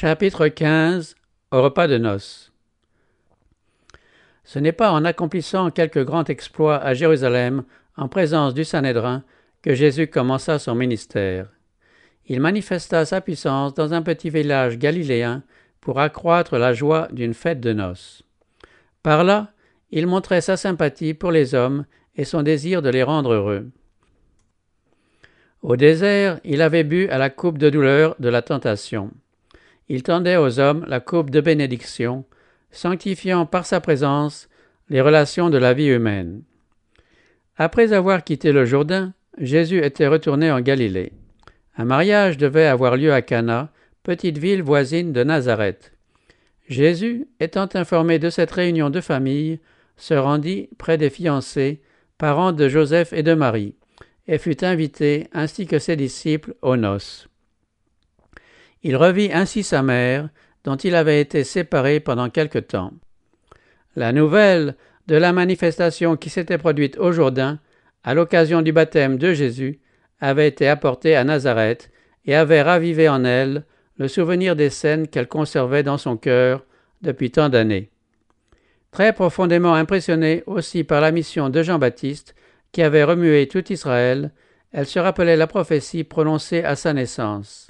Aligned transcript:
Chapitre 0.00 0.46
15 0.46 1.16
Au 1.50 1.60
repas 1.60 1.88
de 1.88 1.98
noces 1.98 2.52
Ce 4.44 4.60
n'est 4.60 4.70
pas 4.70 4.92
en 4.92 5.04
accomplissant 5.04 5.72
quelque 5.72 5.98
grand 5.98 6.30
exploit 6.30 6.76
à 6.76 6.94
Jérusalem, 6.94 7.64
en 7.96 8.06
présence 8.06 8.54
du 8.54 8.64
Sanhédrin, 8.64 9.24
que 9.60 9.74
Jésus 9.74 10.06
commença 10.06 10.60
son 10.60 10.76
ministère. 10.76 11.48
Il 12.26 12.38
manifesta 12.38 13.04
sa 13.06 13.20
puissance 13.20 13.74
dans 13.74 13.92
un 13.92 14.02
petit 14.02 14.30
village 14.30 14.78
galiléen 14.78 15.42
pour 15.80 15.98
accroître 15.98 16.58
la 16.58 16.72
joie 16.72 17.08
d'une 17.10 17.34
fête 17.34 17.58
de 17.58 17.72
noces. 17.72 18.22
Par 19.02 19.24
là, 19.24 19.50
il 19.90 20.06
montrait 20.06 20.42
sa 20.42 20.56
sympathie 20.56 21.12
pour 21.12 21.32
les 21.32 21.56
hommes 21.56 21.86
et 22.14 22.24
son 22.24 22.44
désir 22.44 22.82
de 22.82 22.90
les 22.90 23.02
rendre 23.02 23.32
heureux. 23.32 23.68
Au 25.60 25.74
désert, 25.74 26.38
il 26.44 26.62
avait 26.62 26.84
bu 26.84 27.08
à 27.08 27.18
la 27.18 27.30
coupe 27.30 27.58
de 27.58 27.68
douleur 27.68 28.14
de 28.20 28.28
la 28.28 28.42
tentation. 28.42 29.10
Il 29.88 30.02
tendait 30.02 30.36
aux 30.36 30.60
hommes 30.60 30.84
la 30.88 31.00
coupe 31.00 31.30
de 31.30 31.40
bénédiction, 31.40 32.24
sanctifiant 32.70 33.46
par 33.46 33.66
sa 33.66 33.80
présence 33.80 34.48
les 34.88 35.00
relations 35.00 35.50
de 35.50 35.58
la 35.58 35.74
vie 35.74 35.88
humaine. 35.88 36.42
Après 37.56 37.92
avoir 37.92 38.24
quitté 38.24 38.52
le 38.52 38.64
Jourdain, 38.64 39.12
Jésus 39.38 39.84
était 39.84 40.06
retourné 40.06 40.50
en 40.50 40.60
Galilée. 40.60 41.12
Un 41.76 41.84
mariage 41.84 42.36
devait 42.36 42.66
avoir 42.66 42.96
lieu 42.96 43.12
à 43.12 43.22
Cana, 43.22 43.70
petite 44.02 44.38
ville 44.38 44.62
voisine 44.62 45.12
de 45.12 45.22
Nazareth. 45.24 45.92
Jésus, 46.68 47.26
étant 47.40 47.68
informé 47.74 48.18
de 48.18 48.30
cette 48.30 48.50
réunion 48.50 48.90
de 48.90 49.00
famille, 49.00 49.60
se 49.96 50.14
rendit 50.14 50.68
près 50.78 50.98
des 50.98 51.10
fiancés, 51.10 51.80
parents 52.18 52.52
de 52.52 52.68
Joseph 52.68 53.12
et 53.12 53.22
de 53.22 53.34
Marie 53.34 53.74
et 54.28 54.38
fut 54.38 54.62
invité, 54.62 55.26
ainsi 55.32 55.66
que 55.66 55.78
ses 55.78 55.96
disciples, 55.96 56.54
aux 56.60 56.76
noces. 56.76 57.28
Il 58.82 58.96
revit 58.96 59.30
ainsi 59.32 59.62
sa 59.62 59.82
mère, 59.82 60.28
dont 60.64 60.76
il 60.76 60.94
avait 60.94 61.20
été 61.20 61.44
séparé 61.44 62.00
pendant 62.00 62.30
quelque 62.30 62.58
temps. 62.58 62.92
La 63.96 64.12
nouvelle 64.12 64.76
de 65.06 65.16
la 65.16 65.32
manifestation 65.32 66.16
qui 66.16 66.30
s'était 66.30 66.58
produite 66.58 66.98
au 66.98 67.12
Jourdain, 67.12 67.58
à 68.04 68.14
l'occasion 68.14 68.62
du 68.62 68.72
baptême 68.72 69.18
de 69.18 69.32
Jésus, 69.32 69.80
avait 70.20 70.48
été 70.48 70.68
apportée 70.68 71.16
à 71.16 71.24
Nazareth 71.24 71.90
et 72.26 72.34
avait 72.34 72.62
ravivé 72.62 73.08
en 73.08 73.24
elle 73.24 73.64
le 73.98 74.08
souvenir 74.08 74.54
des 74.54 74.70
scènes 74.70 75.08
qu'elle 75.08 75.28
conservait 75.28 75.82
dans 75.82 75.98
son 75.98 76.16
cœur 76.16 76.64
depuis 77.02 77.30
tant 77.30 77.48
d'années. 77.48 77.90
Très 78.90 79.12
profondément 79.12 79.74
impressionnée 79.74 80.42
aussi 80.46 80.84
par 80.84 81.00
la 81.00 81.10
mission 81.10 81.50
de 81.50 81.62
Jean-Baptiste, 81.62 82.34
qui 82.72 82.82
avait 82.82 83.04
remué 83.04 83.48
tout 83.48 83.72
Israël, 83.72 84.30
elle 84.72 84.86
se 84.86 84.98
rappelait 84.98 85.36
la 85.36 85.46
prophétie 85.46 86.04
prononcée 86.04 86.62
à 86.62 86.76
sa 86.76 86.92
naissance. 86.92 87.67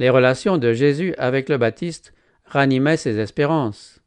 Les 0.00 0.08
relations 0.08 0.56
de 0.56 0.72
Jésus 0.72 1.14
avec 1.18 1.50
le 1.50 1.58
Baptiste 1.58 2.14
ranimaient 2.46 2.96
ses 2.96 3.20
espérances. 3.20 4.00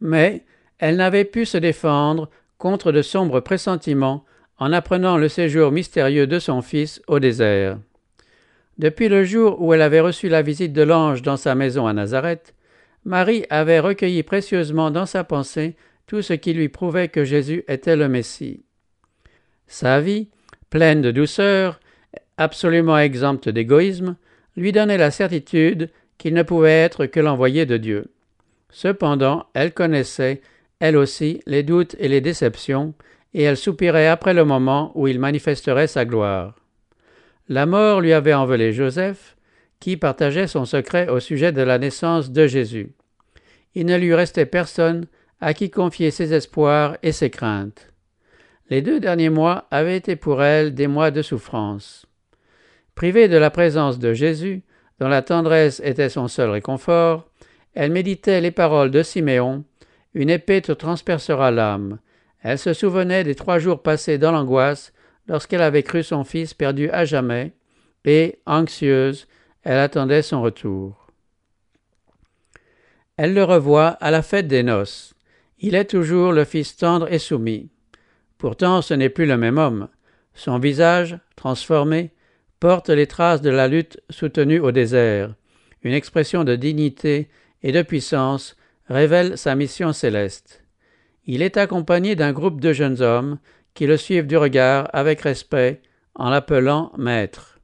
Mais 0.00 0.46
elle 0.78 0.96
n'avait 0.96 1.26
pu 1.26 1.44
se 1.44 1.58
défendre 1.58 2.30
contre 2.56 2.90
de 2.90 3.02
sombres 3.02 3.40
pressentiments 3.40 4.24
en 4.58 4.72
apprenant 4.72 5.18
le 5.18 5.28
séjour 5.28 5.72
mystérieux 5.72 6.26
de 6.26 6.38
son 6.38 6.62
fils 6.62 7.02
au 7.06 7.20
désert. 7.20 7.78
Depuis 8.78 9.10
le 9.10 9.24
jour 9.24 9.60
où 9.60 9.74
elle 9.74 9.82
avait 9.82 10.00
reçu 10.00 10.30
la 10.30 10.40
visite 10.40 10.72
de 10.72 10.82
l'ange 10.82 11.20
dans 11.20 11.36
sa 11.36 11.54
maison 11.54 11.86
à 11.86 11.92
Nazareth, 11.92 12.54
Marie 13.04 13.44
avait 13.50 13.78
recueilli 13.78 14.22
précieusement 14.22 14.90
dans 14.90 15.06
sa 15.06 15.22
pensée 15.22 15.76
tout 16.06 16.22
ce 16.22 16.32
qui 16.32 16.54
lui 16.54 16.70
prouvait 16.70 17.08
que 17.08 17.24
Jésus 17.24 17.62
était 17.68 17.96
le 17.96 18.08
Messie. 18.08 18.64
Sa 19.66 20.00
vie, 20.00 20.28
pleine 20.70 21.02
de 21.02 21.10
douceur, 21.10 21.78
absolument 22.38 22.96
exempte 22.96 23.50
d'égoïsme, 23.50 24.16
lui 24.56 24.72
donnait 24.72 24.98
la 24.98 25.10
certitude 25.10 25.90
qu'il 26.18 26.34
ne 26.34 26.42
pouvait 26.42 26.82
être 26.82 27.06
que 27.06 27.20
l'envoyé 27.20 27.66
de 27.66 27.76
Dieu. 27.76 28.12
Cependant, 28.70 29.46
elle 29.54 29.72
connaissait, 29.72 30.40
elle 30.80 30.96
aussi, 30.96 31.40
les 31.46 31.62
doutes 31.62 31.96
et 31.98 32.08
les 32.08 32.20
déceptions, 32.20 32.94
et 33.34 33.42
elle 33.42 33.56
soupirait 33.56 34.08
après 34.08 34.34
le 34.34 34.44
moment 34.44 34.92
où 34.94 35.08
il 35.08 35.18
manifesterait 35.18 35.86
sa 35.86 36.04
gloire. 36.04 36.54
La 37.48 37.66
mort 37.66 38.00
lui 38.00 38.12
avait 38.12 38.34
envolé 38.34 38.72
Joseph, 38.72 39.36
qui 39.80 39.96
partageait 39.96 40.46
son 40.46 40.64
secret 40.64 41.08
au 41.08 41.18
sujet 41.18 41.52
de 41.52 41.62
la 41.62 41.78
naissance 41.78 42.30
de 42.30 42.46
Jésus. 42.46 42.92
Il 43.74 43.86
ne 43.86 43.96
lui 43.96 44.14
restait 44.14 44.46
personne 44.46 45.06
à 45.40 45.54
qui 45.54 45.70
confier 45.70 46.10
ses 46.10 46.34
espoirs 46.34 46.96
et 47.02 47.12
ses 47.12 47.30
craintes. 47.30 47.88
Les 48.70 48.80
deux 48.80 49.00
derniers 49.00 49.28
mois 49.28 49.66
avaient 49.70 49.96
été 49.96 50.14
pour 50.14 50.42
elle 50.42 50.74
des 50.74 50.86
mois 50.86 51.10
de 51.10 51.20
souffrance. 51.20 52.06
Privée 52.94 53.28
de 53.28 53.36
la 53.36 53.50
présence 53.50 53.98
de 53.98 54.12
Jésus, 54.12 54.62
dont 55.00 55.08
la 55.08 55.22
tendresse 55.22 55.80
était 55.84 56.08
son 56.08 56.28
seul 56.28 56.50
réconfort, 56.50 57.28
elle 57.74 57.90
méditait 57.90 58.40
les 58.40 58.50
paroles 58.50 58.90
de 58.90 59.02
Siméon 59.02 59.64
Une 60.14 60.30
épée 60.30 60.60
te 60.60 60.72
transpercera 60.72 61.50
l'âme. 61.50 61.98
Elle 62.42 62.58
se 62.58 62.72
souvenait 62.72 63.24
des 63.24 63.34
trois 63.34 63.58
jours 63.58 63.82
passés 63.82 64.18
dans 64.18 64.32
l'angoisse 64.32 64.92
lorsqu'elle 65.26 65.62
avait 65.62 65.82
cru 65.82 66.02
son 66.02 66.24
fils 66.24 66.54
perdu 66.54 66.90
à 66.90 67.04
jamais, 67.04 67.52
et, 68.04 68.40
anxieuse, 68.46 69.26
elle 69.62 69.78
attendait 69.78 70.22
son 70.22 70.42
retour. 70.42 71.08
Elle 73.16 73.34
le 73.34 73.44
revoit 73.44 73.88
à 73.88 74.10
la 74.10 74.22
fête 74.22 74.48
des 74.48 74.62
noces. 74.62 75.14
Il 75.58 75.74
est 75.74 75.84
toujours 75.84 76.32
le 76.32 76.44
fils 76.44 76.76
tendre 76.76 77.12
et 77.12 77.18
soumis. 77.18 77.70
Pourtant 78.38 78.82
ce 78.82 78.94
n'est 78.94 79.08
plus 79.08 79.26
le 79.26 79.36
même 79.36 79.58
homme. 79.58 79.88
Son 80.34 80.58
visage, 80.58 81.18
transformé, 81.36 82.10
porte 82.62 82.90
les 82.90 83.08
traces 83.08 83.42
de 83.42 83.50
la 83.50 83.66
lutte 83.66 84.00
soutenue 84.08 84.60
au 84.60 84.70
désert. 84.70 85.34
Une 85.82 85.94
expression 85.94 86.44
de 86.44 86.54
dignité 86.54 87.28
et 87.64 87.72
de 87.72 87.82
puissance 87.82 88.56
révèle 88.88 89.36
sa 89.36 89.56
mission 89.56 89.92
céleste. 89.92 90.62
Il 91.26 91.42
est 91.42 91.56
accompagné 91.56 92.14
d'un 92.14 92.30
groupe 92.30 92.60
de 92.60 92.72
jeunes 92.72 93.02
hommes 93.02 93.40
qui 93.74 93.84
le 93.84 93.96
suivent 93.96 94.28
du 94.28 94.36
regard 94.36 94.88
avec 94.92 95.22
respect 95.22 95.82
en 96.14 96.30
l'appelant 96.30 96.92
Maître. 96.96 97.58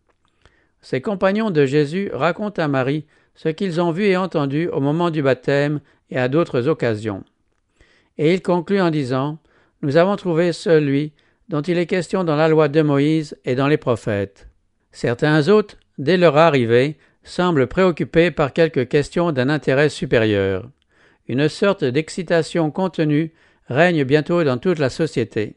Ses 0.82 1.00
compagnons 1.00 1.53
de 1.53 1.65
Jésus 1.65 2.10
racontent 2.12 2.60
à 2.60 2.66
Marie 2.66 3.06
ce 3.36 3.50
qu'ils 3.50 3.80
ont 3.80 3.92
vu 3.92 4.06
et 4.06 4.16
entendu 4.16 4.66
au 4.66 4.80
moment 4.80 5.10
du 5.10 5.22
baptême 5.22 5.78
et 6.10 6.19
à 6.19 6.26
d'autres 6.26 6.66
occasions. 6.66 7.22
Et 8.19 8.34
il 8.34 8.42
conclut 8.42 8.80
en 8.80 8.91
disant 8.91 9.38
nous 9.82 9.97
avons 9.97 10.16
trouvé 10.16 10.53
celui 10.53 11.12
dont 11.48 11.62
il 11.62 11.78
est 11.78 11.86
question 11.86 12.25
dans 12.25 12.34
la 12.34 12.48
loi 12.48 12.66
de 12.66 12.82
Moïse 12.82 13.38
et 13.44 13.54
dans 13.54 13.69
les 13.69 13.76
prophètes. 13.76 14.47
Certains 15.00 15.47
autres, 15.47 15.76
dès 15.98 16.16
leur 16.16 16.36
arrivée, 16.36 16.98
semblent 17.22 17.69
préoccupés 17.69 18.32
par 18.32 18.53
quelques 18.53 18.88
questions 18.88 19.31
d'un 19.31 19.48
intérêt 19.48 19.91
supérieur. 19.91 20.69
Une 21.28 21.48
sorte 21.48 21.84
d'excitation 21.84 22.72
contenue 22.72 23.32
règne 23.69 24.03
bientôt 24.03 24.42
dans 24.42 24.59
toute 24.59 24.81
la 24.81 24.91
société. 24.91 25.54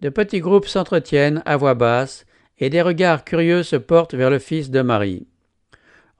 De 0.00 0.08
petits 0.08 0.40
groupes 0.40 0.66
s'entretiennent 0.66 1.42
à 1.44 1.58
voix 1.58 1.74
basse, 1.74 2.24
et 2.58 2.70
des 2.70 2.80
regards 2.80 3.22
curieux 3.22 3.62
se 3.62 3.76
portent 3.76 4.14
vers 4.14 4.30
le 4.30 4.38
Fils 4.38 4.70
de 4.70 4.80
Marie. 4.80 5.26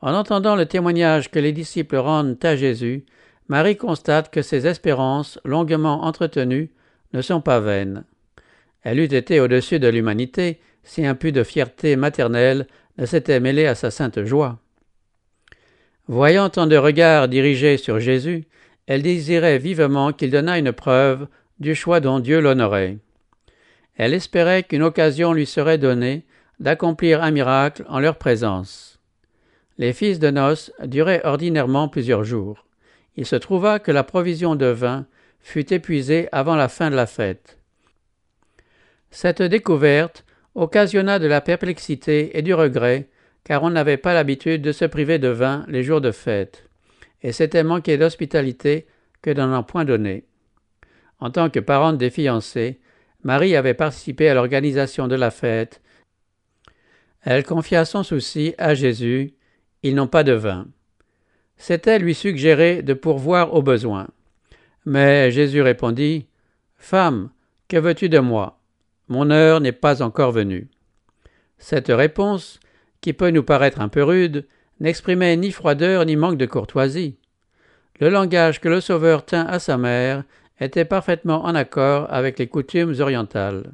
En 0.03 0.13
entendant 0.13 0.55
le 0.55 0.67
témoignage 0.67 1.31
que 1.31 1.39
les 1.39 1.53
disciples 1.53 1.97
rendent 1.97 2.37
à 2.45 2.57
Jésus, 2.57 3.07
Marie 3.49 3.79
constate 3.79 4.31
que 4.31 4.43
ses 4.43 4.67
espérances, 4.67 5.41
longuement 5.47 6.05
entretenues, 6.05 6.73
ne 7.15 7.23
sont 7.23 7.41
pas 7.41 7.61
vaines. 7.61 8.05
Elle 8.83 9.01
eût 9.01 9.15
été 9.15 9.41
au-dessus 9.41 9.79
de 9.79 9.89
l'humanité 9.89 10.61
si 10.87 11.05
un 11.05 11.15
pu 11.15 11.31
de 11.31 11.43
fierté 11.43 11.97
maternelle 11.97 12.67
ne 12.97 13.05
s'était 13.05 13.41
mêlé 13.41 13.67
à 13.67 13.75
sa 13.75 13.91
sainte 13.91 14.25
joie. 14.25 14.59
Voyant 16.09 16.49
tant 16.49 16.67
de 16.67 16.77
regards 16.77 17.29
dirigés 17.29 17.77
sur 17.77 18.01
Jésus, 18.01 18.47
elle 18.87 19.03
désirait 19.03 19.59
vivement 19.59 20.15
qu'il 20.15 20.31
donnât 20.31 20.59
une 20.59 20.73
preuve 20.73 21.29
du 21.61 21.75
choix 21.75 22.01
dont 22.01 22.19
Dieu 22.19 22.41
l'honorait. 22.41 22.97
Elle 23.97 24.15
espérait 24.15 24.63
qu'une 24.63 24.83
occasion 24.83 25.35
lui 25.35 25.45
serait 25.45 25.77
donnée 25.77 26.25
d'accomplir 26.61 27.23
un 27.23 27.31
miracle 27.31 27.85
en 27.89 28.01
leur 28.01 28.17
présence. 28.17 28.99
Les 29.77 29.93
fils 29.93 30.19
de 30.19 30.31
noces 30.31 30.73
duraient 30.85 31.21
ordinairement 31.25 31.89
plusieurs 31.89 32.25
jours 32.25 32.67
il 33.17 33.27
se 33.27 33.37
trouva 33.37 33.79
que 33.79 33.91
la 33.91 34.05
provision 34.05 34.55
de 34.57 34.67
vin 34.67 35.07
fut 35.41 35.73
épuisée 35.73 36.29
avant 36.33 36.57
la 36.57 36.69
fin 36.69 36.91
de 36.91 36.97
la 36.97 37.07
fête. 37.07 37.59
Cette 39.11 39.43
découverte 39.43 40.25
occasionna 40.57 41.21
de 41.21 41.29
la 41.29 41.41
perplexité 41.41 42.37
et 42.37 42.43
du 42.43 42.55
regret, 42.55 43.09
car 43.45 43.63
on 43.63 43.71
n'avait 43.71 43.97
pas 43.97 44.15
l'habitude 44.15 44.63
de 44.63 44.73
se 44.73 44.85
priver 44.85 45.21
de 45.21 45.29
vin 45.29 45.65
les 45.69 45.85
jours 45.85 46.01
de 46.01 46.11
fête, 46.11 46.69
et 47.23 47.31
c'était 47.31 47.63
manquer 47.63 47.97
d'hospitalité 47.97 48.87
que 49.23 49.31
d'en 49.31 49.53
en 49.53 49.63
point 49.63 49.85
donner. 49.85 50.25
En 51.21 51.31
tant 51.31 51.49
que 51.49 51.61
parente 51.61 51.99
des 51.99 52.11
fiancés, 52.11 52.81
Marie 53.23 53.55
avait 53.55 53.75
participé 53.75 54.29
à 54.29 54.35
l'organisation 54.35 55.07
de 55.07 55.15
la 55.15 55.31
fête. 55.31 55.81
Elle 57.23 57.45
confia 57.45 57.85
son 57.85 58.03
souci 58.03 58.55
à 58.59 58.75
Jésus. 58.75 59.35
Ils 59.83 59.95
n'ont 59.95 60.07
pas 60.07 60.25
de 60.25 60.33
vin 60.33 60.67
c'était 61.57 61.99
lui 61.99 62.15
suggérer 62.15 62.83
de 62.83 62.95
pourvoir 62.95 63.55
aux 63.55 63.63
besoins. 63.63 64.09
Mais 64.85 65.31
Jésus 65.31 65.63
répondit 65.63 66.27
Femme, 66.77 67.31
que 67.69 67.77
veux-tu 67.77 68.09
de 68.09 68.19
moi? 68.19 68.56
Mon 69.09 69.31
heure 69.31 69.61
n'est 69.61 69.73
pas 69.73 70.03
encore 70.03 70.33
venue. 70.33 70.69
Cette 71.59 71.89
réponse, 71.89 72.61
qui 73.01 73.13
peut 73.13 73.31
nous 73.31 73.43
paraître 73.43 73.81
un 73.81 73.89
peu 73.89 74.03
rude, 74.03 74.47
n'exprimait 74.81 75.37
ni 75.37 75.53
froideur 75.53 76.05
ni 76.05 76.17
manque 76.17 76.39
de 76.39 76.47
courtoisie. 76.47 77.17
Le 78.01 78.11
langage 78.11 78.61
que 78.61 78.69
le 78.69 78.81
Sauveur 78.81 79.25
tint 79.25 79.47
à 79.47 79.59
sa 79.59 79.79
mère 79.79 80.25
était 80.61 80.85
parfaitement 80.85 81.45
en 81.45 81.55
accord 81.55 82.13
avec 82.13 82.39
les 82.39 82.47
coutumes 82.47 82.95
orientales. 83.01 83.73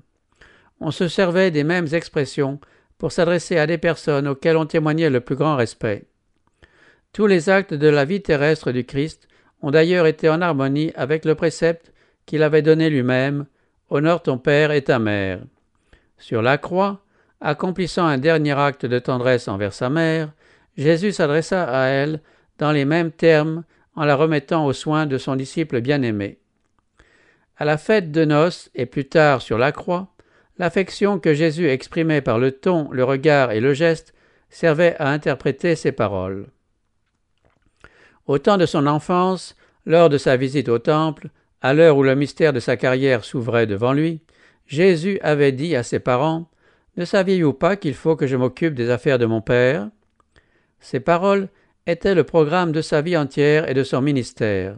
On 0.80 0.90
se 0.90 1.08
servait 1.08 1.50
des 1.50 1.64
mêmes 1.64 1.88
expressions 1.92 2.60
pour 2.98 3.12
s'adresser 3.12 3.58
à 3.58 3.66
des 3.66 3.78
personnes 3.78 4.28
auxquelles 4.28 4.56
on 4.56 4.66
témoignait 4.66 5.10
le 5.10 5.20
plus 5.20 5.36
grand 5.36 5.56
respect. 5.56 6.04
Tous 7.12 7.26
les 7.26 7.48
actes 7.48 7.74
de 7.74 7.88
la 7.88 8.04
vie 8.04 8.22
terrestre 8.22 8.72
du 8.72 8.84
Christ 8.84 9.28
ont 9.60 9.70
d'ailleurs 9.70 10.06
été 10.06 10.28
en 10.28 10.40
harmonie 10.40 10.92
avec 10.94 11.24
le 11.24 11.34
précepte 11.34 11.92
qu'il 12.26 12.42
avait 12.42 12.62
donné 12.62 12.90
lui-même 12.90 13.46
Honore 13.94 14.22
ton 14.22 14.38
père 14.38 14.72
et 14.72 14.80
ta 14.80 14.98
mère. 14.98 15.40
Sur 16.16 16.40
la 16.40 16.56
croix, 16.56 17.02
accomplissant 17.42 18.06
un 18.06 18.16
dernier 18.16 18.58
acte 18.58 18.86
de 18.86 18.98
tendresse 18.98 19.48
envers 19.48 19.74
sa 19.74 19.90
mère, 19.90 20.32
Jésus 20.78 21.12
s'adressa 21.12 21.64
à 21.64 21.88
elle 21.88 22.22
dans 22.56 22.72
les 22.72 22.86
mêmes 22.86 23.10
termes 23.12 23.64
en 23.94 24.06
la 24.06 24.16
remettant 24.16 24.64
aux 24.64 24.72
soins 24.72 25.04
de 25.04 25.18
son 25.18 25.36
disciple 25.36 25.82
bien-aimé. 25.82 26.38
À 27.58 27.66
la 27.66 27.76
fête 27.76 28.10
de 28.10 28.24
noces 28.24 28.70
et 28.74 28.86
plus 28.86 29.04
tard 29.04 29.42
sur 29.42 29.58
la 29.58 29.72
croix, 29.72 30.08
l'affection 30.56 31.18
que 31.18 31.34
Jésus 31.34 31.68
exprimait 31.68 32.22
par 32.22 32.38
le 32.38 32.50
ton, 32.50 32.90
le 32.92 33.04
regard 33.04 33.50
et 33.50 33.60
le 33.60 33.74
geste 33.74 34.14
servait 34.48 34.96
à 35.00 35.10
interpréter 35.10 35.76
ses 35.76 35.92
paroles. 35.92 36.46
Au 38.26 38.38
temps 38.38 38.56
de 38.56 38.64
son 38.64 38.86
enfance, 38.86 39.54
lors 39.84 40.08
de 40.08 40.16
sa 40.16 40.38
visite 40.38 40.70
au 40.70 40.78
temple, 40.78 41.28
à 41.62 41.72
l'heure 41.72 41.96
où 41.96 42.02
le 42.02 42.14
mystère 42.14 42.52
de 42.52 42.60
sa 42.60 42.76
carrière 42.76 43.24
s'ouvrait 43.24 43.66
devant 43.66 43.92
lui, 43.92 44.20
Jésus 44.66 45.18
avait 45.22 45.52
dit 45.52 45.76
à 45.76 45.82
ses 45.82 46.00
parents 46.00 46.50
Ne 46.96 47.04
saviez-vous 47.04 47.52
pas 47.52 47.76
qu'il 47.76 47.94
faut 47.94 48.16
que 48.16 48.26
je 48.26 48.36
m'occupe 48.36 48.74
des 48.74 48.90
affaires 48.90 49.18
de 49.18 49.26
mon 49.26 49.40
Père? 49.40 49.88
Ces 50.80 51.00
paroles 51.00 51.48
étaient 51.86 52.14
le 52.14 52.24
programme 52.24 52.72
de 52.72 52.82
sa 52.82 53.00
vie 53.00 53.16
entière 53.16 53.70
et 53.70 53.74
de 53.74 53.84
son 53.84 54.02
ministère. 54.02 54.76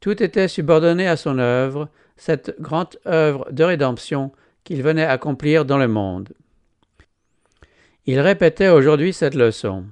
Tout 0.00 0.22
était 0.22 0.48
subordonné 0.48 1.08
à 1.08 1.16
son 1.16 1.38
œuvre, 1.38 1.88
cette 2.16 2.60
grande 2.60 2.98
œuvre 3.06 3.50
de 3.50 3.64
rédemption 3.64 4.32
qu'il 4.64 4.82
venait 4.82 5.04
accomplir 5.04 5.64
dans 5.64 5.78
le 5.78 5.88
monde. 5.88 6.30
Il 8.04 8.20
répétait 8.20 8.68
aujourd'hui 8.68 9.12
cette 9.12 9.34
leçon. 9.34 9.84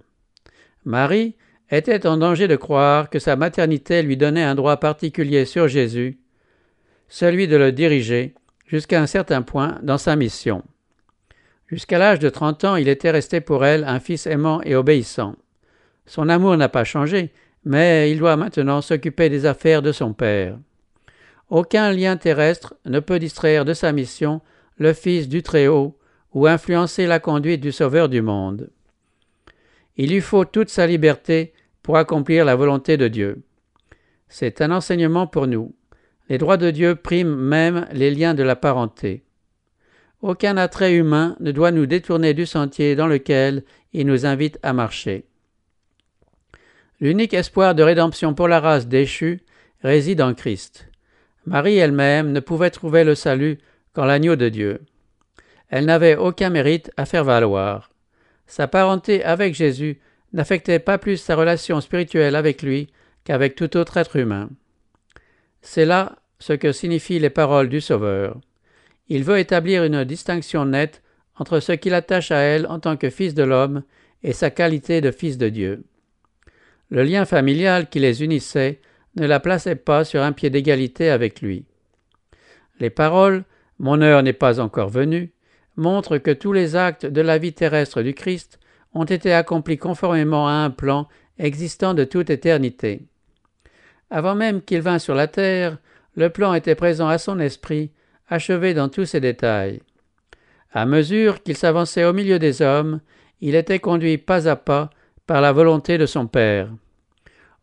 Marie 0.84 1.34
était 1.70 2.06
en 2.06 2.16
danger 2.16 2.48
de 2.48 2.56
croire 2.56 3.10
que 3.10 3.18
sa 3.18 3.36
maternité 3.36 4.02
lui 4.02 4.16
donnait 4.16 4.42
un 4.42 4.54
droit 4.54 4.76
particulier 4.76 5.44
sur 5.44 5.68
Jésus, 5.68 6.18
celui 7.08 7.48
de 7.48 7.56
le 7.56 7.72
diriger, 7.72 8.34
jusqu'à 8.66 9.00
un 9.00 9.06
certain 9.06 9.42
point, 9.42 9.78
dans 9.82 9.98
sa 9.98 10.16
mission. 10.16 10.62
Jusqu'à 11.66 11.98
l'âge 11.98 12.18
de 12.18 12.28
trente 12.28 12.64
ans, 12.64 12.76
il 12.76 12.88
était 12.88 13.10
resté 13.10 13.40
pour 13.40 13.64
elle 13.64 13.84
un 13.84 14.00
fils 14.00 14.26
aimant 14.26 14.60
et 14.62 14.74
obéissant. 14.74 15.36
Son 16.06 16.28
amour 16.28 16.56
n'a 16.56 16.68
pas 16.68 16.84
changé, 16.84 17.32
mais 17.64 18.10
il 18.10 18.18
doit 18.18 18.36
maintenant 18.36 18.82
s'occuper 18.82 19.28
des 19.28 19.46
affaires 19.46 19.82
de 19.82 19.92
son 19.92 20.12
père. 20.12 20.58
Aucun 21.48 21.92
lien 21.92 22.16
terrestre 22.16 22.74
ne 22.84 23.00
peut 23.00 23.18
distraire 23.18 23.64
de 23.64 23.74
sa 23.74 23.92
mission 23.92 24.40
le 24.76 24.92
Fils 24.92 25.28
du 25.28 25.42
Très-Haut 25.42 25.96
ou 26.32 26.46
influencer 26.46 27.06
la 27.06 27.20
conduite 27.20 27.60
du 27.60 27.72
Sauveur 27.72 28.08
du 28.08 28.22
monde. 28.22 28.70
Il 29.96 30.10
lui 30.10 30.20
faut 30.20 30.44
toute 30.44 30.70
sa 30.70 30.86
liberté 30.86 31.52
pour 31.82 31.96
accomplir 31.96 32.44
la 32.44 32.56
volonté 32.56 32.96
de 32.96 33.08
Dieu. 33.08 33.42
C'est 34.28 34.60
un 34.60 34.70
enseignement 34.70 35.26
pour 35.26 35.46
nous. 35.46 35.74
Les 36.28 36.38
droits 36.38 36.56
de 36.56 36.70
Dieu 36.70 36.96
priment 36.96 37.36
même 37.36 37.86
les 37.92 38.10
liens 38.10 38.34
de 38.34 38.42
la 38.42 38.56
parenté. 38.56 39.22
Aucun 40.22 40.56
attrait 40.56 40.94
humain 40.94 41.36
ne 41.40 41.52
doit 41.52 41.70
nous 41.70 41.86
détourner 41.86 42.32
du 42.32 42.46
sentier 42.46 42.96
dans 42.96 43.06
lequel 43.06 43.62
il 43.92 44.06
nous 44.06 44.24
invite 44.24 44.58
à 44.62 44.72
marcher. 44.72 45.26
L'unique 47.00 47.34
espoir 47.34 47.74
de 47.74 47.82
rédemption 47.82 48.34
pour 48.34 48.48
la 48.48 48.60
race 48.60 48.88
déchue 48.88 49.42
réside 49.82 50.22
en 50.22 50.32
Christ. 50.32 50.88
Marie 51.44 51.76
elle-même 51.76 52.32
ne 52.32 52.40
pouvait 52.40 52.70
trouver 52.70 53.04
le 53.04 53.14
salut 53.14 53.58
qu'en 53.92 54.06
l'agneau 54.06 54.34
de 54.34 54.48
Dieu. 54.48 54.80
Elle 55.68 55.84
n'avait 55.84 56.16
aucun 56.16 56.50
mérite 56.50 56.90
à 56.96 57.04
faire 57.04 57.24
valoir. 57.24 57.90
Sa 58.46 58.68
parenté 58.68 59.24
avec 59.24 59.54
Jésus 59.54 59.98
n'affectait 60.32 60.78
pas 60.78 60.98
plus 60.98 61.16
sa 61.16 61.36
relation 61.36 61.80
spirituelle 61.80 62.36
avec 62.36 62.62
lui 62.62 62.88
qu'avec 63.24 63.54
tout 63.54 63.76
autre 63.76 63.96
être 63.96 64.16
humain. 64.16 64.50
C'est 65.62 65.86
là 65.86 66.16
ce 66.38 66.52
que 66.52 66.72
signifient 66.72 67.18
les 67.18 67.30
paroles 67.30 67.68
du 67.68 67.80
Sauveur. 67.80 68.38
Il 69.08 69.24
veut 69.24 69.38
établir 69.38 69.84
une 69.84 70.04
distinction 70.04 70.66
nette 70.66 71.02
entre 71.36 71.60
ce 71.60 71.72
qu'il 71.72 71.94
attache 71.94 72.30
à 72.30 72.38
elle 72.38 72.66
en 72.66 72.78
tant 72.78 72.96
que 72.96 73.10
fils 73.10 73.34
de 73.34 73.42
l'homme 73.42 73.82
et 74.22 74.32
sa 74.32 74.50
qualité 74.50 75.00
de 75.00 75.10
fils 75.10 75.38
de 75.38 75.48
Dieu. 75.48 75.84
Le 76.90 77.02
lien 77.02 77.24
familial 77.24 77.88
qui 77.88 77.98
les 77.98 78.22
unissait 78.22 78.80
ne 79.16 79.26
la 79.26 79.40
plaçait 79.40 79.76
pas 79.76 80.04
sur 80.04 80.22
un 80.22 80.32
pied 80.32 80.50
d'égalité 80.50 81.10
avec 81.10 81.40
lui. 81.40 81.64
Les 82.80 82.90
paroles 82.90 83.44
Mon 83.78 84.00
heure 84.02 84.22
n'est 84.22 84.32
pas 84.32 84.60
encore 84.60 84.88
venue 84.88 85.33
montrent 85.76 86.18
que 86.18 86.30
tous 86.30 86.52
les 86.52 86.76
actes 86.76 87.06
de 87.06 87.20
la 87.20 87.38
vie 87.38 87.52
terrestre 87.52 88.02
du 88.02 88.14
Christ 88.14 88.58
ont 88.94 89.04
été 89.04 89.32
accomplis 89.32 89.78
conformément 89.78 90.48
à 90.48 90.52
un 90.52 90.70
plan 90.70 91.08
existant 91.38 91.94
de 91.94 92.04
toute 92.04 92.30
éternité. 92.30 93.02
Avant 94.10 94.34
même 94.34 94.62
qu'il 94.62 94.80
vînt 94.80 94.98
sur 94.98 95.14
la 95.14 95.26
terre, 95.26 95.78
le 96.14 96.30
plan 96.30 96.54
était 96.54 96.76
présent 96.76 97.08
à 97.08 97.18
son 97.18 97.40
esprit, 97.40 97.90
achevé 98.28 98.74
dans 98.74 98.88
tous 98.88 99.04
ses 99.04 99.20
détails. 99.20 99.82
À 100.72 100.86
mesure 100.86 101.42
qu'il 101.42 101.56
s'avançait 101.56 102.04
au 102.04 102.12
milieu 102.12 102.38
des 102.38 102.62
hommes, 102.62 103.00
il 103.40 103.54
était 103.54 103.80
conduit 103.80 104.18
pas 104.18 104.48
à 104.48 104.56
pas 104.56 104.90
par 105.26 105.40
la 105.40 105.52
volonté 105.52 105.98
de 105.98 106.06
son 106.06 106.26
Père. 106.26 106.70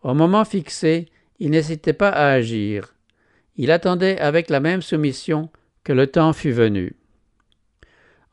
Au 0.01 0.13
moment 0.13 0.45
fixé, 0.45 1.07
il 1.39 1.51
n'hésitait 1.51 1.93
pas 1.93 2.09
à 2.09 2.31
agir. 2.31 2.95
Il 3.55 3.71
attendait 3.71 4.19
avec 4.19 4.49
la 4.49 4.59
même 4.59 4.81
soumission 4.81 5.49
que 5.83 5.93
le 5.93 6.07
temps 6.07 6.33
fût 6.33 6.51
venu. 6.51 6.95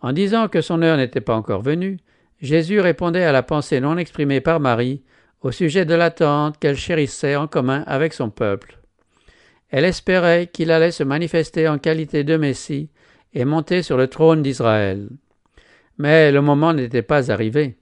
En 0.00 0.12
disant 0.12 0.48
que 0.48 0.60
son 0.60 0.82
heure 0.82 0.96
n'était 0.96 1.20
pas 1.20 1.34
encore 1.34 1.62
venue, 1.62 1.98
Jésus 2.40 2.80
répondait 2.80 3.24
à 3.24 3.32
la 3.32 3.42
pensée 3.42 3.80
non 3.80 3.98
exprimée 3.98 4.40
par 4.40 4.60
Marie 4.60 5.02
au 5.40 5.50
sujet 5.50 5.84
de 5.84 5.94
l'attente 5.94 6.58
qu'elle 6.58 6.76
chérissait 6.76 7.36
en 7.36 7.46
commun 7.46 7.84
avec 7.86 8.12
son 8.12 8.30
peuple. 8.30 8.78
Elle 9.70 9.84
espérait 9.84 10.46
qu'il 10.46 10.70
allait 10.70 10.92
se 10.92 11.02
manifester 11.02 11.68
en 11.68 11.78
qualité 11.78 12.24
de 12.24 12.36
Messie 12.36 12.90
et 13.34 13.44
monter 13.44 13.82
sur 13.82 13.96
le 13.96 14.08
trône 14.08 14.42
d'Israël. 14.42 15.08
Mais 15.98 16.32
le 16.32 16.40
moment 16.40 16.72
n'était 16.72 17.02
pas 17.02 17.30
arrivé. 17.30 17.76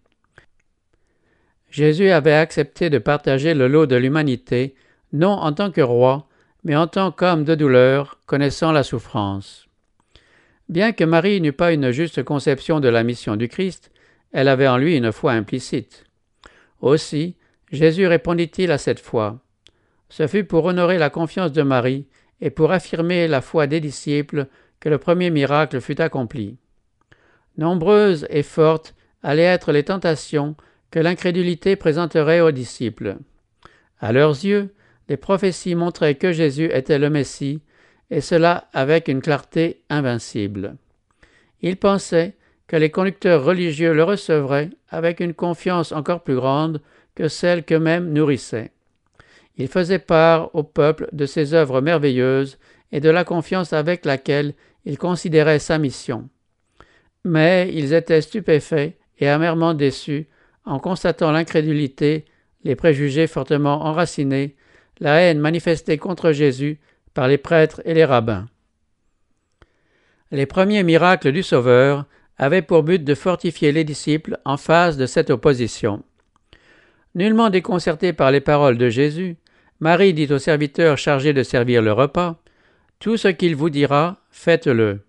Jésus 1.70 2.10
avait 2.10 2.32
accepté 2.32 2.90
de 2.90 2.98
partager 2.98 3.54
le 3.54 3.68
lot 3.68 3.86
de 3.86 3.96
l'humanité, 3.96 4.74
non 5.12 5.32
en 5.32 5.52
tant 5.52 5.70
que 5.70 5.82
roi, 5.82 6.26
mais 6.64 6.74
en 6.74 6.86
tant 6.86 7.12
qu'homme 7.12 7.44
de 7.44 7.54
douleur, 7.54 8.18
connaissant 8.26 8.72
la 8.72 8.82
souffrance. 8.82 9.65
Bien 10.68 10.92
que 10.92 11.04
Marie 11.04 11.40
n'eût 11.40 11.52
pas 11.52 11.72
une 11.72 11.90
juste 11.90 12.22
conception 12.22 12.80
de 12.80 12.88
la 12.88 13.04
mission 13.04 13.36
du 13.36 13.48
Christ, 13.48 13.90
elle 14.32 14.48
avait 14.48 14.68
en 14.68 14.76
lui 14.76 14.96
une 14.96 15.12
foi 15.12 15.32
implicite. 15.32 16.04
Aussi, 16.80 17.36
Jésus 17.70 18.06
répondit-il 18.06 18.70
à 18.70 18.78
cette 18.78 19.00
foi. 19.00 19.38
Ce 20.08 20.26
fut 20.26 20.44
pour 20.44 20.64
honorer 20.64 20.98
la 20.98 21.10
confiance 21.10 21.52
de 21.52 21.62
Marie 21.62 22.06
et 22.40 22.50
pour 22.50 22.72
affirmer 22.72 23.28
la 23.28 23.40
foi 23.40 23.66
des 23.66 23.80
disciples 23.80 24.46
que 24.80 24.88
le 24.88 24.98
premier 24.98 25.30
miracle 25.30 25.80
fut 25.80 26.00
accompli. 26.00 26.56
Nombreuses 27.56 28.26
et 28.28 28.42
fortes 28.42 28.94
allaient 29.22 29.42
être 29.42 29.72
les 29.72 29.84
tentations 29.84 30.54
que 30.90 30.98
l'incrédulité 30.98 31.76
présenterait 31.76 32.40
aux 32.40 32.50
disciples. 32.50 33.16
À 34.00 34.12
leurs 34.12 34.44
yeux, 34.44 34.74
les 35.08 35.16
prophéties 35.16 35.74
montraient 35.74 36.16
que 36.16 36.32
Jésus 36.32 36.70
était 36.72 36.98
le 36.98 37.10
Messie, 37.10 37.60
et 38.10 38.20
cela 38.20 38.68
avec 38.72 39.08
une 39.08 39.20
clarté 39.20 39.82
invincible. 39.90 40.76
Ils 41.62 41.76
pensaient 41.76 42.34
que 42.66 42.76
les 42.76 42.90
conducteurs 42.90 43.44
religieux 43.44 43.92
le 43.92 44.04
recevraient 44.04 44.70
avec 44.88 45.20
une 45.20 45.34
confiance 45.34 45.92
encore 45.92 46.22
plus 46.22 46.36
grande 46.36 46.80
que 47.14 47.28
celle 47.28 47.64
qu'eux-mêmes 47.64 48.12
nourrissaient. 48.12 48.72
Ils 49.56 49.68
faisaient 49.68 49.98
part 49.98 50.54
au 50.54 50.62
peuple 50.62 51.08
de 51.12 51.26
ces 51.26 51.54
œuvres 51.54 51.80
merveilleuses 51.80 52.58
et 52.92 53.00
de 53.00 53.08
la 53.08 53.24
confiance 53.24 53.72
avec 53.72 54.04
laquelle 54.04 54.54
ils 54.84 54.98
considéraient 54.98 55.58
sa 55.58 55.78
mission. 55.78 56.28
Mais 57.24 57.70
ils 57.72 57.92
étaient 57.92 58.20
stupéfaits 58.20 58.94
et 59.18 59.28
amèrement 59.28 59.74
déçus 59.74 60.26
en 60.64 60.78
constatant 60.78 61.32
l'incrédulité, 61.32 62.24
les 62.64 62.76
préjugés 62.76 63.26
fortement 63.26 63.84
enracinés, 63.84 64.56
la 65.00 65.20
haine 65.20 65.38
manifestée 65.38 65.98
contre 65.98 66.32
Jésus 66.32 66.78
par 67.16 67.28
les 67.28 67.38
prêtres 67.38 67.80
et 67.86 67.94
les 67.94 68.04
rabbins. 68.04 68.46
Les 70.30 70.44
premiers 70.44 70.82
miracles 70.82 71.32
du 71.32 71.42
Sauveur 71.42 72.04
avaient 72.36 72.60
pour 72.60 72.82
but 72.82 73.02
de 73.02 73.14
fortifier 73.14 73.72
les 73.72 73.84
disciples 73.84 74.38
en 74.44 74.58
face 74.58 74.98
de 74.98 75.06
cette 75.06 75.30
opposition. 75.30 76.02
Nullement 77.14 77.48
déconcertée 77.48 78.12
par 78.12 78.30
les 78.30 78.42
paroles 78.42 78.76
de 78.76 78.90
Jésus, 78.90 79.38
Marie 79.80 80.12
dit 80.12 80.30
au 80.30 80.38
serviteur 80.38 80.98
chargé 80.98 81.32
de 81.32 81.42
servir 81.42 81.80
le 81.80 81.94
repas 81.94 82.36
Tout 82.98 83.16
ce 83.16 83.28
qu'il 83.28 83.56
vous 83.56 83.70
dira, 83.70 84.18
faites-le. 84.30 85.00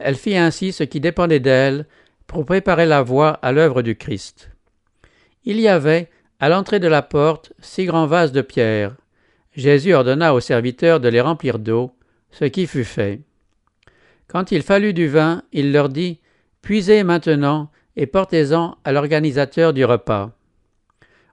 Elle 0.00 0.16
fit 0.16 0.36
ainsi 0.36 0.72
ce 0.72 0.82
qui 0.82 0.98
dépendait 0.98 1.38
d'elle 1.38 1.86
pour 2.26 2.44
préparer 2.44 2.86
la 2.86 3.02
voie 3.02 3.34
à 3.42 3.52
l'œuvre 3.52 3.82
du 3.82 3.94
Christ. 3.94 4.50
Il 5.44 5.60
y 5.60 5.68
avait, 5.68 6.10
à 6.40 6.48
l'entrée 6.48 6.80
de 6.80 6.88
la 6.88 7.02
porte, 7.02 7.52
six 7.60 7.84
grands 7.84 8.06
vases 8.06 8.32
de 8.32 8.42
pierre. 8.42 8.96
Jésus 9.54 9.92
ordonna 9.92 10.34
aux 10.34 10.40
serviteurs 10.40 11.00
de 11.00 11.08
les 11.08 11.20
remplir 11.20 11.58
d'eau, 11.58 11.92
ce 12.30 12.44
qui 12.46 12.66
fut 12.66 12.84
fait. 12.84 13.20
Quand 14.26 14.50
il 14.50 14.62
fallut 14.62 14.94
du 14.94 15.08
vin, 15.08 15.42
il 15.52 15.72
leur 15.72 15.88
dit 15.90 16.20
Puisez 16.62 17.02
maintenant 17.04 17.70
et 17.96 18.06
portez-en 18.06 18.76
à 18.84 18.92
l'organisateur 18.92 19.72
du 19.72 19.84
repas. 19.84 20.30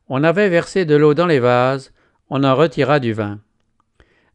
On 0.09 0.23
avait 0.23 0.49
versé 0.49 0.85
de 0.85 0.95
l'eau 0.95 1.13
dans 1.13 1.27
les 1.27 1.39
vases, 1.39 1.93
on 2.29 2.43
en 2.43 2.55
retira 2.55 2.99
du 2.99 3.13
vin. 3.13 3.39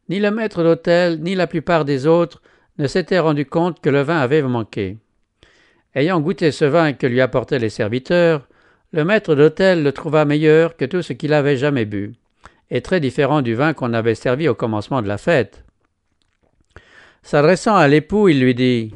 Ni 0.09 0.19
le 0.19 0.31
maître 0.31 0.63
d'hôtel, 0.63 1.21
ni 1.21 1.35
la 1.35 1.47
plupart 1.47 1.85
des 1.85 2.07
autres 2.07 2.41
ne 2.77 2.87
s'étaient 2.87 3.19
rendus 3.19 3.45
compte 3.45 3.81
que 3.81 3.89
le 3.89 4.01
vin 4.01 4.17
avait 4.17 4.41
manqué. 4.41 4.97
Ayant 5.93 6.19
goûté 6.19 6.51
ce 6.51 6.65
vin 6.65 6.93
que 6.93 7.07
lui 7.07 7.21
apportaient 7.21 7.59
les 7.59 7.69
serviteurs, 7.69 8.47
le 8.91 9.05
maître 9.05 9.35
d'hôtel 9.35 9.83
le 9.83 9.91
trouva 9.91 10.25
meilleur 10.25 10.75
que 10.75 10.85
tout 10.85 11.01
ce 11.01 11.13
qu'il 11.13 11.33
avait 11.33 11.57
jamais 11.57 11.85
bu, 11.85 12.13
et 12.71 12.81
très 12.81 12.99
différent 12.99 13.41
du 13.41 13.55
vin 13.55 13.73
qu'on 13.73 13.93
avait 13.93 14.15
servi 14.15 14.47
au 14.47 14.55
commencement 14.55 15.01
de 15.01 15.07
la 15.07 15.17
fête. 15.17 15.63
S'adressant 17.23 17.75
à 17.75 17.87
l'époux, 17.87 18.29
il 18.29 18.39
lui 18.39 18.53
dit 18.53 18.93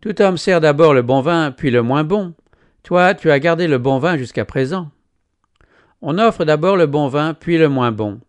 Tout 0.00 0.20
homme 0.20 0.36
sert 0.36 0.60
d'abord 0.60 0.94
le 0.94 1.02
bon 1.02 1.20
vin, 1.20 1.50
puis 1.50 1.70
le 1.70 1.82
moins 1.82 2.04
bon. 2.04 2.34
Toi, 2.82 3.14
tu 3.14 3.30
as 3.30 3.38
gardé 3.38 3.68
le 3.68 3.78
bon 3.78 3.98
vin 3.98 4.16
jusqu'à 4.16 4.44
présent. 4.44 4.90
On 6.00 6.18
offre 6.18 6.44
d'abord 6.44 6.76
le 6.76 6.86
bon 6.86 7.08
vin, 7.08 7.32
puis 7.32 7.58
le 7.58 7.68
moins 7.68 7.92
bon. 7.92 8.20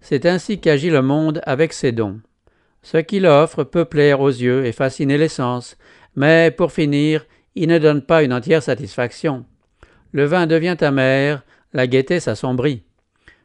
C'est 0.00 0.26
ainsi 0.26 0.60
qu'agit 0.60 0.90
le 0.90 1.02
monde 1.02 1.40
avec 1.46 1.72
ses 1.72 1.92
dons. 1.92 2.20
Ce 2.82 2.98
qu'il 2.98 3.26
offre 3.26 3.62
peut 3.62 3.84
plaire 3.84 4.20
aux 4.20 4.28
yeux 4.28 4.66
et 4.66 4.72
fasciner 4.72 5.16
les 5.16 5.28
sens, 5.28 5.76
mais 6.16 6.50
pour 6.50 6.72
finir, 6.72 7.24
il 7.54 7.68
ne 7.68 7.78
donne 7.78 8.02
pas 8.02 8.24
une 8.24 8.32
entière 8.32 8.62
satisfaction. 8.62 9.44
Le 10.10 10.24
vin 10.24 10.46
devient 10.46 10.76
amer, 10.80 11.44
la 11.72 11.86
gaieté 11.86 12.18
s'assombrit. 12.18 12.82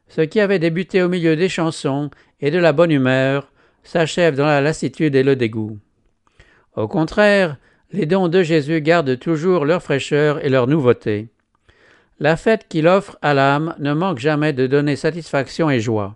Ce 0.10 0.22
qui 0.22 0.40
avait 0.40 0.60
débuté 0.60 1.02
au 1.02 1.10
milieu 1.10 1.36
des 1.36 1.50
chansons 1.50 2.10
et 2.40 2.52
de 2.52 2.60
la 2.60 2.74
bonne 2.74 2.92
humeur 2.92 3.52
s'achève 3.84 4.36
dans 4.36 4.46
la 4.46 4.62
lassitude 4.62 5.16
et 5.16 5.24
le 5.24 5.36
dégoût. 5.36 5.78
Au 6.76 6.88
contraire, 6.88 7.58
les 7.92 8.06
dons 8.06 8.28
de 8.28 8.44
Jésus 8.44 8.82
gardent 8.82 9.18
toujours 9.18 9.66
leur 9.66 9.82
fraîcheur 9.82 10.44
et 10.44 10.50
leur 10.50 10.68
nouveauté. 10.68 11.30
La 12.20 12.36
fête 12.36 12.68
qu'il 12.68 12.88
offre 12.88 13.18
à 13.22 13.34
l'âme 13.34 13.76
ne 13.80 13.94
manque 13.94 14.20
jamais 14.20 14.54
de 14.54 14.68
donner 14.68 14.96
satisfaction 14.96 15.70
et 15.70 15.80
joie. 15.80 16.16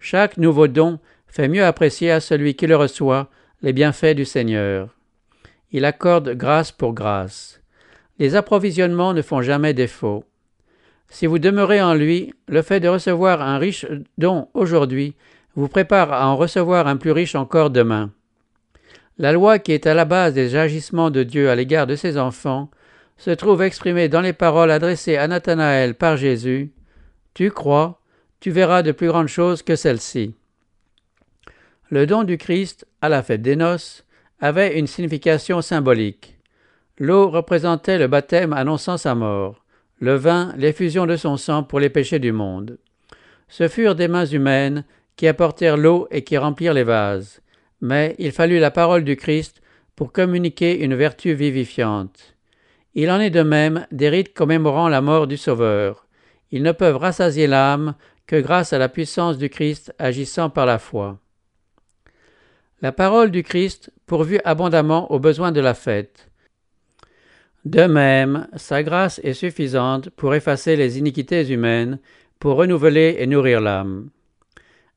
Chaque 0.00 0.36
nouveau 0.36 0.68
don 0.68 0.98
fait 1.26 1.48
mieux 1.48 1.64
apprécier 1.64 2.10
à 2.10 2.20
celui 2.20 2.54
qui 2.54 2.66
le 2.66 2.76
reçoit 2.76 3.28
les 3.62 3.72
bienfaits 3.72 4.14
du 4.14 4.24
Seigneur. 4.24 4.94
Il 5.70 5.84
accorde 5.84 6.30
grâce 6.34 6.72
pour 6.72 6.94
grâce. 6.94 7.60
Les 8.18 8.34
approvisionnements 8.34 9.12
ne 9.12 9.22
font 9.22 9.42
jamais 9.42 9.74
défaut. 9.74 10.24
Si 11.08 11.26
vous 11.26 11.38
demeurez 11.38 11.80
en 11.80 11.94
lui, 11.94 12.34
le 12.48 12.62
fait 12.62 12.80
de 12.80 12.88
recevoir 12.88 13.40
un 13.40 13.58
riche 13.58 13.86
don 14.18 14.48
aujourd'hui 14.54 15.14
vous 15.56 15.68
prépare 15.68 16.12
à 16.12 16.28
en 16.28 16.36
recevoir 16.36 16.86
un 16.86 16.96
plus 16.96 17.12
riche 17.12 17.34
encore 17.34 17.70
demain. 17.70 18.10
La 19.18 19.32
loi 19.32 19.58
qui 19.58 19.72
est 19.72 19.86
à 19.86 19.94
la 19.94 20.04
base 20.04 20.34
des 20.34 20.54
agissements 20.54 21.10
de 21.10 21.24
Dieu 21.24 21.50
à 21.50 21.56
l'égard 21.56 21.86
de 21.86 21.96
ses 21.96 22.18
enfants 22.18 22.70
se 23.16 23.30
trouve 23.30 23.62
exprimée 23.62 24.08
dans 24.08 24.20
les 24.20 24.32
paroles 24.32 24.70
adressées 24.70 25.16
à 25.16 25.26
Nathanaël 25.26 25.94
par 25.94 26.16
Jésus. 26.16 26.70
Tu 27.34 27.50
crois, 27.50 28.00
tu 28.38 28.50
verras 28.50 28.82
de 28.82 28.92
plus 28.92 29.08
grandes 29.08 29.28
choses 29.28 29.62
que 29.62 29.74
celles-ci. 29.74 30.34
Le 31.90 32.06
don 32.06 32.22
du 32.22 32.38
Christ 32.38 32.86
à 33.00 33.08
la 33.08 33.22
fête 33.22 33.42
des 33.42 33.56
noces 33.56 34.04
avait 34.40 34.78
une 34.78 34.86
signification 34.86 35.62
symbolique. 35.62 36.38
L'eau 36.98 37.28
représentait 37.30 37.98
le 37.98 38.06
baptême 38.06 38.52
annonçant 38.52 38.98
sa 38.98 39.16
mort, 39.16 39.64
le 40.00 40.14
vin 40.14 40.52
l'effusion 40.56 41.06
de 41.06 41.16
son 41.16 41.36
sang 41.36 41.62
pour 41.62 41.80
les 41.80 41.90
péchés 41.90 42.18
du 42.18 42.32
monde. 42.32 42.78
Ce 43.48 43.68
furent 43.68 43.94
des 43.94 44.08
mains 44.08 44.26
humaines 44.26 44.84
qui 45.16 45.26
apportèrent 45.26 45.76
l'eau 45.76 46.06
et 46.10 46.22
qui 46.22 46.36
remplirent 46.36 46.74
les 46.74 46.84
vases. 46.84 47.40
Mais 47.80 48.14
il 48.18 48.32
fallut 48.32 48.58
la 48.58 48.70
parole 48.70 49.04
du 49.04 49.16
Christ 49.16 49.60
pour 49.96 50.12
communiquer 50.12 50.82
une 50.82 50.94
vertu 50.94 51.34
vivifiante. 51.34 52.36
Il 52.94 53.10
en 53.10 53.20
est 53.20 53.30
de 53.30 53.42
même 53.42 53.86
des 53.92 54.08
rites 54.08 54.34
commémorant 54.34 54.88
la 54.88 55.00
mort 55.00 55.26
du 55.26 55.36
Sauveur. 55.36 56.06
Ils 56.50 56.62
ne 56.62 56.72
peuvent 56.72 56.96
rassasier 56.96 57.46
l'âme 57.46 57.94
que 58.26 58.36
grâce 58.36 58.72
à 58.72 58.78
la 58.78 58.88
puissance 58.88 59.38
du 59.38 59.48
Christ 59.48 59.92
agissant 59.98 60.50
par 60.50 60.66
la 60.66 60.78
foi. 60.78 61.18
La 62.80 62.92
parole 62.92 63.30
du 63.30 63.42
Christ 63.42 63.92
pourvut 64.06 64.40
abondamment 64.44 65.10
aux 65.10 65.18
besoins 65.18 65.50
de 65.50 65.60
la 65.60 65.74
fête. 65.74 66.27
De 67.68 67.84
même, 67.84 68.48
sa 68.56 68.82
grâce 68.82 69.20
est 69.22 69.34
suffisante 69.34 70.08
pour 70.08 70.34
effacer 70.34 70.74
les 70.74 70.98
iniquités 70.98 71.46
humaines, 71.52 71.98
pour 72.38 72.56
renouveler 72.56 73.16
et 73.18 73.26
nourrir 73.26 73.60
l'âme. 73.60 74.08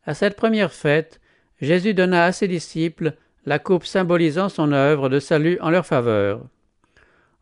À 0.06 0.14
cette 0.14 0.38
première 0.38 0.72
fête, 0.72 1.20
Jésus 1.60 1.94
donna 1.94 2.24
à 2.24 2.32
ses 2.32 2.48
disciples 2.48 3.16
la 3.46 3.60
coupe 3.60 3.84
symbolisant 3.84 4.48
son 4.48 4.72
œuvre 4.72 5.10
de 5.10 5.20
salut 5.20 5.58
en 5.60 5.70
leur 5.70 5.86
faveur. 5.86 6.46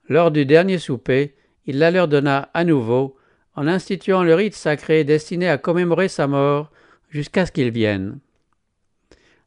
Lors 0.07 0.31
du 0.31 0.47
dernier 0.47 0.79
souper, 0.79 1.35
il 1.67 1.77
la 1.77 1.91
leur 1.91 2.07
donna 2.07 2.49
à 2.55 2.63
nouveau, 2.63 3.15
en 3.55 3.67
instituant 3.67 4.23
le 4.23 4.33
rite 4.33 4.55
sacré 4.55 5.03
destiné 5.03 5.47
à 5.47 5.59
commémorer 5.59 6.07
sa 6.07 6.25
mort 6.25 6.71
jusqu'à 7.11 7.45
ce 7.45 7.51
qu'il 7.51 7.69
vienne. 7.69 8.17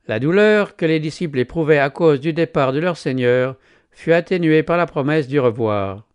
La 0.07 0.21
douleur 0.21 0.77
que 0.77 0.87
les 0.87 1.01
disciples 1.01 1.41
éprouvaient 1.41 1.81
à 1.81 1.91
cause 1.91 2.21
du 2.21 2.33
départ 2.33 2.73
de 2.73 2.79
leur 2.79 2.97
Seigneur 2.97 3.57
fut 3.93 4.13
atténuée 4.13 4.63
par 4.63 4.77
la 4.77 4.87
promesse 4.87 5.29
du 5.29 5.39
revoir. 5.39 6.07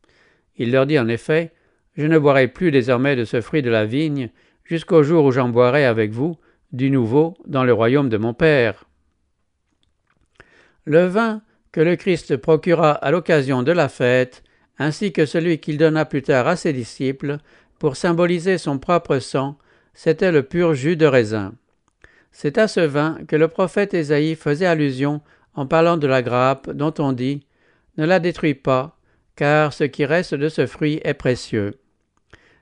Il 0.57 0.71
leur 0.71 0.85
dit 0.85 0.99
en 0.99 1.07
effet 1.07 1.53
Je 1.95 2.05
ne 2.05 2.19
boirai 2.19 2.47
plus 2.47 2.71
désormais 2.71 3.15
de 3.15 3.23
ce 3.23 3.41
fruit 3.41 3.61
de 3.61 3.69
la 3.69 3.85
vigne 3.85 4.29
jusqu'au 4.65 5.03
jour 5.03 5.25
où 5.25 5.31
j'en 5.31 5.49
boirai 5.49 5.85
avec 5.85 6.11
vous, 6.11 6.37
du 6.73 6.91
nouveau 6.91 7.37
dans 7.45 7.63
le 7.63 7.73
royaume 7.73 8.09
de 8.09 8.17
mon 8.17 8.33
Père. 8.33 8.85
Le 10.85 11.05
vin 11.05 11.41
que 11.71 11.81
le 11.81 11.95
Christ 11.95 12.37
procura 12.37 12.91
à 12.91 13.11
l'occasion 13.11 13.63
de 13.63 13.71
la 13.71 13.89
fête, 13.89 14.43
ainsi 14.79 15.13
que 15.13 15.25
celui 15.25 15.59
qu'il 15.59 15.77
donna 15.77 16.05
plus 16.05 16.21
tard 16.21 16.47
à 16.47 16.55
ses 16.55 16.73
disciples, 16.73 17.37
pour 17.79 17.95
symboliser 17.95 18.57
son 18.57 18.79
propre 18.79 19.19
sang, 19.19 19.57
c'était 19.93 20.31
le 20.31 20.43
pur 20.43 20.73
jus 20.73 20.97
de 20.97 21.05
raisin. 21.05 21.53
C'est 22.31 22.57
à 22.57 22.67
ce 22.67 22.81
vin 22.81 23.17
que 23.27 23.35
le 23.35 23.47
prophète 23.47 23.93
Ésaïe 23.93 24.35
faisait 24.35 24.65
allusion 24.65 25.21
en 25.55 25.65
parlant 25.65 25.97
de 25.97 26.07
la 26.07 26.21
grappe 26.21 26.69
dont 26.69 26.93
on 26.99 27.13
dit 27.13 27.46
Ne 27.97 28.05
la 28.05 28.19
détruis 28.19 28.53
pas, 28.53 28.97
car 29.35 29.73
ce 29.73 29.83
qui 29.83 30.05
reste 30.05 30.35
de 30.35 30.49
ce 30.49 30.65
fruit 30.65 30.99
est 31.03 31.13
précieux. 31.13 31.79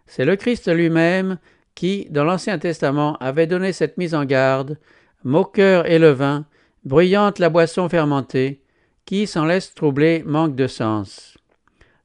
C'est 0.08 0.26
le 0.26 0.36
Christ 0.36 0.72
lui-même 0.72 1.38
qui, 1.74 2.08
dans 2.10 2.24
l'Ancien 2.24 2.58
Testament, 2.58 3.18
avait 3.18 3.48
donné 3.48 3.74
cette 3.74 3.98
mise 3.98 4.16
en 4.16 4.26
garde, 4.26 4.78
moqueur 5.24 5.90
et 5.90 6.00
le 6.00 6.12
vin, 6.12 6.46
bruyante 6.84 7.40
la 7.40 7.50
boisson 7.50 7.90
fermentée, 7.90 8.62
qui 9.06 9.28
s'en 9.28 9.46
laisse 9.46 9.74
troubler 9.74 10.24
manque 10.26 10.56
de 10.56 10.68
sens. 10.68 11.38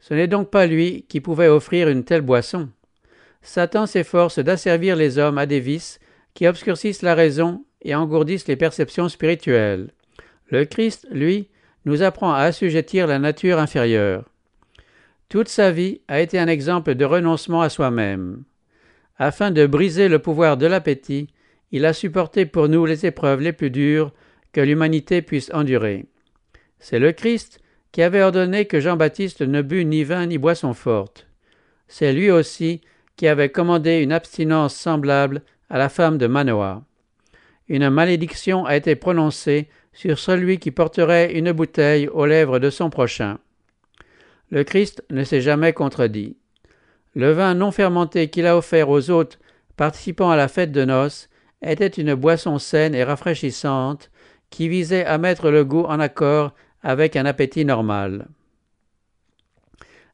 Ce 0.00 0.14
n'est 0.14 0.28
donc 0.28 0.50
pas 0.50 0.66
lui 0.66 1.04
qui 1.08 1.20
pouvait 1.20 1.48
offrir 1.48 1.88
une 1.88 2.04
telle 2.04 2.22
boisson. 2.22 2.68
Satan 3.42 3.86
s'efforce 3.86 4.38
d'asservir 4.38 4.96
les 4.96 5.18
hommes 5.18 5.38
à 5.38 5.46
des 5.46 5.60
vices 5.60 6.00
qui 6.34 6.46
obscurcissent 6.46 7.02
la 7.02 7.14
raison 7.14 7.64
et 7.82 7.94
engourdissent 7.94 8.48
les 8.48 8.56
perceptions 8.56 9.08
spirituelles. 9.08 9.90
Le 10.48 10.64
Christ, 10.64 11.06
lui, 11.10 11.48
nous 11.84 12.02
apprend 12.02 12.32
à 12.32 12.40
assujettir 12.40 13.06
la 13.06 13.18
nature 13.18 13.58
inférieure. 13.58 14.24
Toute 15.28 15.48
sa 15.48 15.70
vie 15.70 16.00
a 16.08 16.20
été 16.20 16.38
un 16.38 16.48
exemple 16.48 16.94
de 16.94 17.04
renoncement 17.04 17.62
à 17.62 17.68
soi-même. 17.68 18.42
Afin 19.18 19.50
de 19.50 19.66
briser 19.66 20.08
le 20.08 20.18
pouvoir 20.18 20.56
de 20.56 20.66
l'appétit, 20.66 21.28
il 21.72 21.84
a 21.84 21.92
supporté 21.92 22.46
pour 22.46 22.68
nous 22.68 22.84
les 22.84 23.06
épreuves 23.06 23.40
les 23.40 23.52
plus 23.52 23.70
dures 23.70 24.12
que 24.52 24.60
l'humanité 24.60 25.22
puisse 25.22 25.50
endurer. 25.54 26.06
C'est 26.78 26.98
le 26.98 27.12
Christ 27.12 27.60
qui 27.92 28.02
avait 28.02 28.22
ordonné 28.22 28.64
que 28.66 28.80
Jean-Baptiste 28.80 29.42
ne 29.42 29.62
bût 29.62 29.84
ni 29.84 30.04
vin 30.04 30.26
ni 30.26 30.38
boisson 30.38 30.74
forte. 30.74 31.26
C'est 31.86 32.12
lui 32.12 32.30
aussi 32.30 32.80
qui 33.16 33.28
avait 33.28 33.50
commandé 33.50 33.98
une 33.98 34.12
abstinence 34.12 34.74
semblable 34.74 35.42
à 35.68 35.78
la 35.78 35.88
femme 35.88 36.18
de 36.18 36.26
Manoah. 36.26 36.82
Une 37.68 37.90
malédiction 37.90 38.64
a 38.64 38.76
été 38.76 38.96
prononcée 38.96 39.68
sur 39.92 40.18
celui 40.18 40.58
qui 40.58 40.70
porterait 40.70 41.32
une 41.32 41.52
bouteille 41.52 42.08
aux 42.08 42.26
lèvres 42.26 42.58
de 42.58 42.70
son 42.70 42.90
prochain. 42.90 43.38
Le 44.50 44.64
Christ 44.64 45.04
ne 45.10 45.24
s'est 45.24 45.40
jamais 45.40 45.72
contredit. 45.72 46.36
Le 47.14 47.32
vin 47.32 47.54
non 47.54 47.70
fermenté 47.70 48.28
qu'il 48.28 48.46
a 48.46 48.56
offert 48.56 48.88
aux 48.88 49.10
hôtes 49.10 49.38
participant 49.76 50.30
à 50.30 50.36
la 50.36 50.48
fête 50.48 50.72
de 50.72 50.84
noces 50.84 51.28
était 51.62 51.86
une 51.86 52.14
boisson 52.14 52.58
saine 52.58 52.94
et 52.94 53.04
rafraîchissante 53.04 54.10
qui 54.50 54.68
visait 54.68 55.04
à 55.04 55.18
mettre 55.18 55.50
le 55.50 55.64
goût 55.64 55.84
en 55.84 56.00
accord 56.00 56.52
avec 56.82 57.16
un 57.16 57.26
appétit 57.26 57.64
normal. 57.64 58.28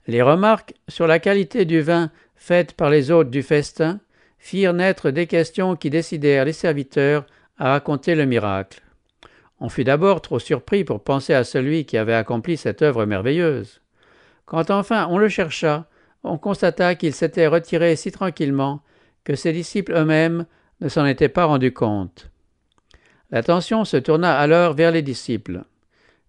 Les 0.07 0.23
remarques 0.23 0.75
sur 0.89 1.07
la 1.07 1.19
qualité 1.19 1.65
du 1.65 1.81
vin 1.81 2.11
faites 2.37 2.75
par 2.75 2.91
les 2.91 3.11
hôtes 3.11 3.31
du 3.31 3.43
festin 3.43 4.01
firent 4.39 4.73
naître 4.73 5.11
des 5.11 5.27
questions 5.27 5.75
qui 5.75 5.91
décidèrent 5.91 6.45
les 6.45 6.53
serviteurs 6.53 7.27
à 7.59 7.71
raconter 7.71 8.15
le 8.15 8.27
miracle. 8.27 8.83
On 9.61 9.69
fut 9.69 9.85
d'abord 9.85 10.21
trop 10.21 10.39
surpris 10.39 10.85
pour 10.85 11.03
penser 11.03 11.33
à 11.33 11.45
celui 11.45 11.87
qui 11.87 11.97
avait 11.97 12.15
accompli 12.15 12.57
cette 12.57 12.83
œuvre 12.83 13.07
merveilleuse. 13.07 13.81
Quand 14.45 14.71
enfin 14.71 15.07
on 15.11 15.19
le 15.19 15.29
chercha, 15.29 15.87
on 16.25 16.39
constata 16.39 16.95
qu'il 16.95 17.15
s'était 17.15 17.47
retiré 17.47 17.97
si 17.97 18.13
tranquillement 18.13 18.83
que 19.25 19.35
ses 19.35 19.53
disciples 19.53 19.95
eux-mêmes 19.95 20.47
ne 20.81 20.89
s'en 20.89 21.07
étaient 21.07 21.29
pas 21.29 21.47
rendus 21.47 21.73
compte. 21.73 22.31
L'attention 23.31 23.85
se 23.85 23.97
tourna 23.97 24.37
alors 24.39 24.75
vers 24.75 24.93
les 24.93 25.03
disciples. 25.03 25.65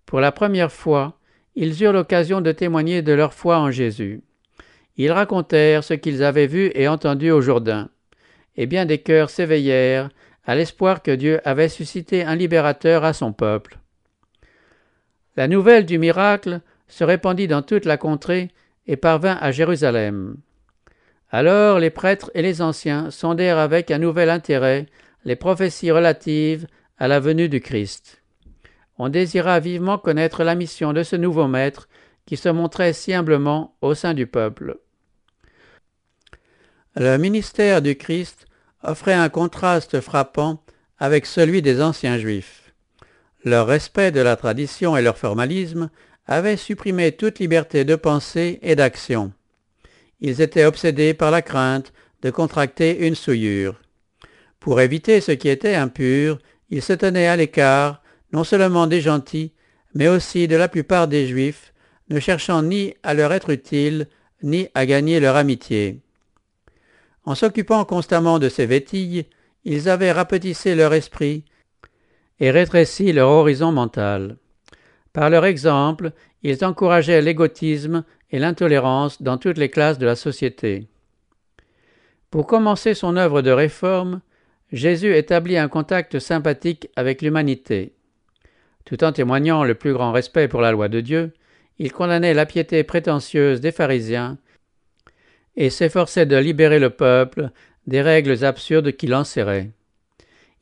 Pour 0.06 0.20
la 0.20 0.32
première 0.32 0.72
fois, 0.72 1.20
ils 1.56 1.84
eurent 1.84 1.94
l'occasion 1.94 2.42
de 2.42 2.52
témoigner 2.52 3.02
de 3.02 3.14
leur 3.14 3.34
foi 3.34 3.60
en 3.60 3.72
Jésus. 3.72 4.22
Ils 4.96 5.12
racontèrent 5.12 5.84
ce 5.84 5.94
qu'ils 5.94 6.24
avaient 6.24 6.48
vu 6.48 6.72
et 6.74 6.88
entendu 6.88 7.30
au 7.30 7.42
Jourdain, 7.42 7.90
et 8.56 8.66
bien 8.66 8.86
des 8.86 8.98
cœurs 8.98 9.30
s'éveillèrent 9.30 10.10
à 10.48 10.56
l'espoir 10.56 11.04
que 11.04 11.12
Dieu 11.12 11.42
avait 11.44 11.70
suscité 11.70 12.24
un 12.24 12.36
libérateur 12.36 13.04
à 13.04 13.12
son 13.12 13.34
peuple. 13.34 13.78
La 15.36 15.48
nouvelle 15.48 15.86
du 15.86 16.00
miracle 16.00 16.62
se 16.88 17.04
répandit 17.04 17.48
dans 17.48 17.62
toute 17.62 17.86
la 17.86 17.98
contrée 17.98 18.50
et 18.88 18.96
parvint 18.96 19.38
à 19.42 19.52
Jérusalem. 19.52 20.38
Alors 21.30 21.80
les 21.80 21.90
prêtres 21.90 22.32
et 22.34 22.42
les 22.42 22.62
anciens 22.62 23.12
sondèrent 23.12 23.58
avec 23.58 23.92
un 23.92 24.00
nouvel 24.00 24.30
intérêt 24.30 24.86
les 25.26 25.36
prophéties 25.36 25.92
relatives 25.92 26.68
à 26.98 27.10
la 27.10 27.20
venue 27.20 27.50
du 27.50 27.60
Christ. 27.60 28.24
On 28.98 29.10
désira 29.10 29.60
vivement 29.60 29.98
connaître 29.98 30.46
la 30.46 30.56
mission 30.56 30.94
de 30.94 31.04
ce 31.04 31.18
nouveau 31.18 31.48
maître 31.48 31.90
qui 32.26 32.38
se 32.38 32.48
montrait 32.48 32.94
si 32.94 33.14
humblement 33.14 33.76
au 33.82 33.94
sein 33.94 34.14
du 34.14 34.26
peuple. 34.26 34.80
Le 36.96 37.18
ministère 37.18 37.82
du 37.82 37.96
Christ 37.98 38.48
offrait 38.84 39.14
un 39.14 39.30
contraste 39.30 40.02
frappant 40.02 40.64
avec 41.00 41.26
celui 41.26 41.62
des 41.62 41.82
anciens 41.82 42.18
juifs. 42.18 42.74
Leur 43.44 43.68
respect 43.68 44.12
de 44.12 44.22
la 44.22 44.36
tradition 44.36 44.98
et 44.98 45.02
leur 45.02 45.18
formalisme 45.18 45.90
avaient 46.26 46.58
supprimé 46.58 47.12
toute 47.12 47.40
liberté 47.40 47.86
de 47.86 47.96
pensée 47.96 48.60
et 48.62 48.76
d'action. 48.76 49.32
Ils 50.20 50.42
étaient 50.42 50.66
obsédés 50.66 51.14
par 51.14 51.32
la 51.32 51.42
crainte 51.42 51.94
de 52.22 52.30
contracter 52.30 53.08
une 53.08 53.16
souillure. 53.16 53.80
Pour 54.60 54.82
éviter 54.82 55.22
ce 55.22 55.32
qui 55.32 55.50
était 55.50 55.76
impur, 55.76 56.40
ils 56.70 56.82
se 56.82 56.94
tenaient 56.94 57.28
à 57.28 57.38
l'écart 57.38 58.02
non 58.34 58.44
seulement 58.44 58.88
des 58.88 59.02
gentils, 59.02 59.54
mais 59.94 60.08
aussi 60.08 60.48
de 60.48 60.56
la 60.56 60.68
plupart 60.68 61.08
des 61.08 61.28
juifs, 61.28 61.74
ne 62.10 62.20
cherchant 62.20 62.62
ni 62.62 62.94
à 63.04 63.14
leur 63.14 63.32
être 63.32 63.50
utiles, 63.50 64.08
ni 64.44 64.68
à 64.74 64.86
gagner 64.86 65.20
leur 65.20 65.36
amitié. 65.36 66.02
En 67.28 67.36
s'occupant 67.36 67.84
constamment 67.84 68.40
de 68.40 68.48
ces 68.48 68.66
vétilles, 68.66 69.26
ils 69.66 69.90
avaient 69.90 70.14
rapetissé 70.14 70.76
leur 70.76 70.94
esprit 70.94 71.44
et 72.40 72.52
rétréci 72.52 73.12
leur 73.12 73.28
horizon 73.28 73.74
mental. 73.74 74.38
Par 75.12 75.30
leur 75.30 75.44
exemple, 75.44 76.14
ils 76.42 76.64
encourageaient 76.64 77.22
l'égotisme 77.22 78.06
et 78.32 78.40
l'intolérance 78.40 79.22
dans 79.22 79.38
toutes 79.38 79.58
les 79.58 79.68
classes 79.68 79.98
de 79.98 80.06
la 80.06 80.16
société. 80.16 80.88
Pour 82.32 82.48
commencer 82.48 82.94
son 82.94 83.18
œuvre 83.18 83.42
de 83.42 83.52
réforme, 83.52 84.22
Jésus 84.72 85.14
établit 85.14 85.58
un 85.58 85.68
contact 85.68 86.20
sympathique 86.20 86.88
avec 86.96 87.22
l'humanité. 87.22 87.94
Tout 88.86 89.04
en 89.04 89.12
témoignant 89.12 89.66
le 89.66 89.76
plus 89.76 89.92
grand 89.92 90.14
respect 90.14 90.48
pour 90.48 90.62
la 90.62 90.72
loi 90.72 90.88
de 90.88 91.02
Dieu, 91.02 91.34
il 91.78 91.92
condamnait 91.92 92.34
la 92.34 92.46
piété 92.46 92.86
prétentieuse 92.86 93.60
des 93.60 93.74
pharisiens 93.74 94.38
et 95.58 95.70
s'efforçait 95.70 96.26
de 96.26 96.38
libérer 96.38 96.80
le 96.80 96.92
peuple 96.92 97.50
des 97.88 98.02
règles 98.02 98.46
absurdes 98.46 98.92
qui 98.94 99.08
l'enserraient. 99.08 99.72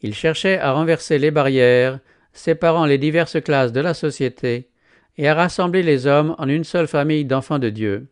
Il 0.01 0.15
cherchait 0.15 0.57
à 0.57 0.71
renverser 0.71 1.19
les 1.19 1.31
barrières 1.31 1.99
séparant 2.33 2.85
les 2.85 2.97
diverses 2.97 3.41
classes 3.41 3.71
de 3.71 3.81
la 3.81 3.93
société 3.93 4.69
et 5.17 5.27
à 5.27 5.33
rassembler 5.33 5.83
les 5.83 6.07
hommes 6.07 6.35
en 6.37 6.47
une 6.47 6.63
seule 6.63 6.87
famille 6.87 7.25
d'enfants 7.25 7.59
de 7.59 7.69
Dieu. 7.69 8.07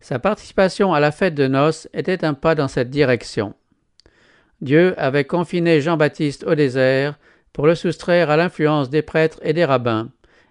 Sa 0.00 0.18
participation 0.18 0.94
à 0.94 1.00
la 1.00 1.12
fête 1.12 1.34
de 1.34 1.46
noces 1.46 1.88
était 1.92 2.24
un 2.24 2.34
pas 2.34 2.54
dans 2.54 2.68
cette 2.68 2.90
direction. 2.90 3.54
Dieu 4.60 4.94
avait 4.98 5.24
confiné 5.24 5.80
Jean-Baptiste 5.80 6.44
au 6.44 6.54
désert 6.54 7.18
pour 7.52 7.66
le 7.66 7.74
soustraire 7.74 8.30
à 8.30 8.36
l'influence 8.36 8.90
des 8.90 9.02
prêtres 9.02 9.40
et 9.42 9.52
des 9.52 9.64
rabbins 9.64 10.10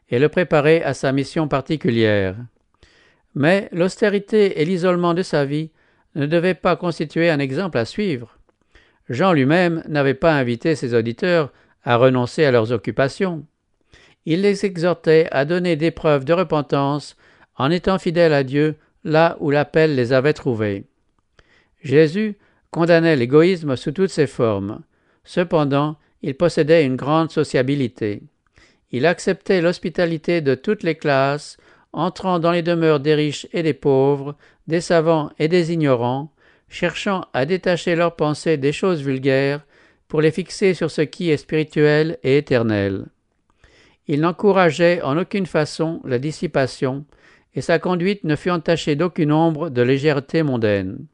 et 0.09 0.19
le 0.19 0.29
préparer 0.29 0.83
à 0.83 0.93
sa 0.93 1.11
mission 1.11 1.47
particulière. 1.47 2.35
Mais 3.35 3.69
l'austérité 3.71 4.61
et 4.61 4.65
l'isolement 4.65 5.13
de 5.13 5.21
sa 5.21 5.45
vie 5.45 5.69
ne 6.15 6.25
devaient 6.25 6.53
pas 6.53 6.77
constituer 6.77 7.29
un 7.29 7.39
exemple 7.39 7.77
à 7.77 7.85
suivre. 7.85 8.37
Jean 9.09 9.33
lui-même 9.33 9.83
n'avait 9.87 10.13
pas 10.13 10.33
invité 10.33 10.75
ses 10.75 10.93
auditeurs 10.93 11.51
à 11.83 11.97
renoncer 11.97 12.45
à 12.45 12.51
leurs 12.51 12.71
occupations. 12.71 13.45
Il 14.25 14.41
les 14.41 14.65
exhortait 14.65 15.27
à 15.31 15.45
donner 15.45 15.75
des 15.75 15.91
preuves 15.91 16.25
de 16.25 16.33
repentance 16.33 17.15
en 17.57 17.69
étant 17.69 17.99
fidèles 17.99 18.33
à 18.33 18.43
Dieu 18.43 18.75
là 19.03 19.37
où 19.39 19.51
l'appel 19.51 19.95
les 19.95 20.13
avait 20.13 20.33
trouvés. 20.33 20.85
Jésus 21.83 22.37
condamnait 22.71 23.15
l'égoïsme 23.15 23.75
sous 23.75 23.91
toutes 23.91 24.09
ses 24.09 24.25
formes. 24.25 24.81
Cependant, 25.23 25.97
il 26.23 26.35
possédait 26.35 26.85
une 26.85 26.95
grande 26.95 27.31
sociabilité. 27.31 28.23
Il 28.91 29.05
acceptait 29.05 29.61
l'hospitalité 29.61 30.41
de 30.41 30.55
toutes 30.55 30.81
les 30.81 30.95
classes 30.95 31.57
entrant 31.95 32.39
dans 32.39 32.51
les 32.51 32.61
demeures 32.61 32.99
des 32.99 33.15
riches 33.15 33.47
et 33.53 33.63
des 33.63 33.73
pauvres, 33.73 34.35
des 34.67 34.81
savants 34.81 35.31
et 35.39 35.47
des 35.47 35.71
ignorants, 35.71 36.31
cherchant 36.67 37.25
à 37.33 37.45
détacher 37.45 37.95
leurs 37.95 38.15
pensées 38.15 38.57
des 38.57 38.73
choses 38.73 39.01
vulgaires 39.01 39.65
pour 40.07 40.21
les 40.21 40.31
fixer 40.31 40.73
sur 40.73 40.91
ce 40.91 41.01
qui 41.01 41.31
est 41.31 41.37
spirituel 41.37 42.17
et 42.23 42.37
éternel. 42.37 43.05
Il 44.07 44.21
n'encourageait 44.21 45.01
en 45.01 45.17
aucune 45.17 45.45
façon 45.45 46.01
la 46.03 46.19
dissipation, 46.19 47.05
et 47.55 47.61
sa 47.61 47.79
conduite 47.79 48.25
ne 48.25 48.35
fut 48.35 48.51
entachée 48.51 48.95
d'aucune 48.95 49.31
ombre 49.31 49.69
de 49.69 49.81
légèreté 49.81 50.43
mondaine. 50.43 51.05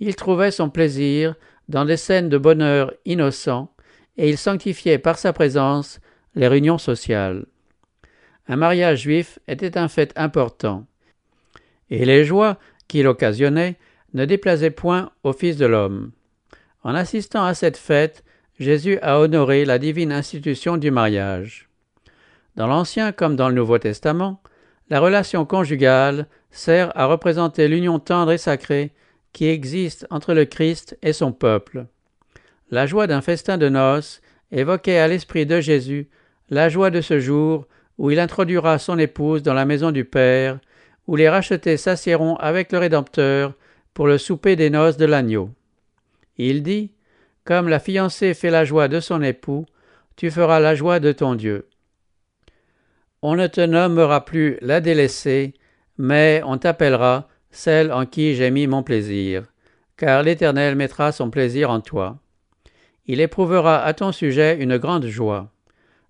Il 0.00 0.16
trouvait 0.16 0.50
son 0.50 0.70
plaisir 0.70 1.34
dans 1.68 1.84
des 1.84 1.98
scènes 1.98 2.30
de 2.30 2.38
bonheur 2.38 2.94
innocent, 3.04 3.70
et 4.16 4.30
il 4.30 4.38
sanctifiait 4.38 4.98
par 4.98 5.18
sa 5.18 5.34
présence 5.34 6.00
les 6.34 6.48
réunions 6.48 6.78
sociales 6.78 7.44
un 8.48 8.56
mariage 8.56 9.02
juif 9.02 9.38
était 9.46 9.78
un 9.78 9.88
fait 9.88 10.12
important, 10.16 10.86
et 11.90 12.04
les 12.04 12.24
joies 12.24 12.58
qu'il 12.88 13.06
occasionnait 13.06 13.76
ne 14.14 14.24
déplaisaient 14.24 14.70
point 14.70 15.10
au 15.22 15.32
Fils 15.32 15.56
de 15.56 15.66
l'homme. 15.66 16.12
En 16.82 16.94
assistant 16.94 17.44
à 17.44 17.54
cette 17.54 17.76
fête, 17.76 18.24
Jésus 18.58 18.98
a 19.02 19.20
honoré 19.20 19.64
la 19.64 19.78
divine 19.78 20.12
institution 20.12 20.78
du 20.78 20.90
mariage. 20.90 21.68
Dans 22.56 22.66
l'Ancien 22.66 23.12
comme 23.12 23.36
dans 23.36 23.48
le 23.48 23.54
Nouveau 23.54 23.78
Testament, 23.78 24.42
la 24.90 25.00
relation 25.00 25.44
conjugale 25.44 26.26
sert 26.50 26.96
à 26.98 27.06
représenter 27.06 27.68
l'union 27.68 27.98
tendre 27.98 28.32
et 28.32 28.38
sacrée 28.38 28.92
qui 29.32 29.46
existe 29.46 30.06
entre 30.10 30.32
le 30.32 30.46
Christ 30.46 30.98
et 31.02 31.12
son 31.12 31.32
peuple. 31.32 31.86
La 32.70 32.86
joie 32.86 33.06
d'un 33.06 33.20
festin 33.20 33.58
de 33.58 33.68
noces 33.68 34.20
évoquait 34.50 34.98
à 34.98 35.08
l'esprit 35.08 35.46
de 35.46 35.60
Jésus 35.60 36.08
la 36.50 36.68
joie 36.68 36.90
de 36.90 37.02
ce 37.02 37.20
jour 37.20 37.66
où 37.98 38.10
il 38.10 38.20
introduira 38.20 38.78
son 38.78 38.98
épouse 38.98 39.42
dans 39.42 39.54
la 39.54 39.64
maison 39.64 39.90
du 39.90 40.04
Père, 40.04 40.58
où 41.06 41.16
les 41.16 41.28
rachetés 41.28 41.76
s'assiéront 41.76 42.36
avec 42.36 42.72
le 42.72 42.78
Rédempteur 42.78 43.54
pour 43.92 44.06
le 44.06 44.18
souper 44.18 44.56
des 44.56 44.70
noces 44.70 44.96
de 44.96 45.04
l'agneau. 45.04 45.50
Il 46.36 46.62
dit 46.62 46.92
Comme 47.44 47.68
la 47.68 47.80
fiancée 47.80 48.34
fait 48.34 48.50
la 48.50 48.64
joie 48.64 48.88
de 48.88 49.00
son 49.00 49.22
époux, 49.22 49.66
tu 50.16 50.30
feras 50.30 50.60
la 50.60 50.74
joie 50.74 51.00
de 51.00 51.12
ton 51.12 51.34
Dieu. 51.34 51.68
On 53.20 53.34
ne 53.34 53.48
te 53.48 53.60
nommera 53.60 54.24
plus 54.24 54.58
la 54.60 54.80
délaissée, 54.80 55.54
mais 55.96 56.40
on 56.44 56.58
t'appellera 56.58 57.28
celle 57.50 57.92
en 57.92 58.06
qui 58.06 58.36
j'ai 58.36 58.50
mis 58.50 58.68
mon 58.68 58.84
plaisir, 58.84 59.44
car 59.96 60.22
l'Éternel 60.22 60.76
mettra 60.76 61.10
son 61.10 61.30
plaisir 61.30 61.70
en 61.70 61.80
toi. 61.80 62.18
Il 63.06 63.20
éprouvera 63.20 63.82
à 63.82 63.94
ton 63.94 64.12
sujet 64.12 64.56
une 64.60 64.76
grande 64.76 65.06
joie. 65.06 65.50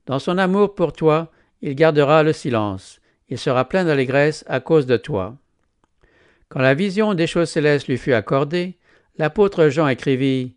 Dans 0.05 0.19
son 0.19 0.37
amour 0.37 0.75
pour 0.75 0.93
toi, 0.93 1.31
il 1.63 1.75
gardera 1.75 2.23
le 2.23 2.33
silence, 2.33 3.01
il 3.29 3.39
sera 3.39 3.69
plein 3.69 3.85
d'allégresse 3.85 4.45
à 4.49 4.61
cause 4.61 4.87
de 4.87 4.97
toi. 4.97 5.37
Quand 6.49 6.61
la 6.61 6.75
vision 6.75 7.15
des 7.15 7.27
choses 7.27 7.51
célestes 7.51 7.89
lui 7.89 7.99
fut 7.99 8.13
accordée, 8.13 8.79
l'apôtre 9.19 9.69
Jean 9.69 9.89
écrivit 9.89 10.55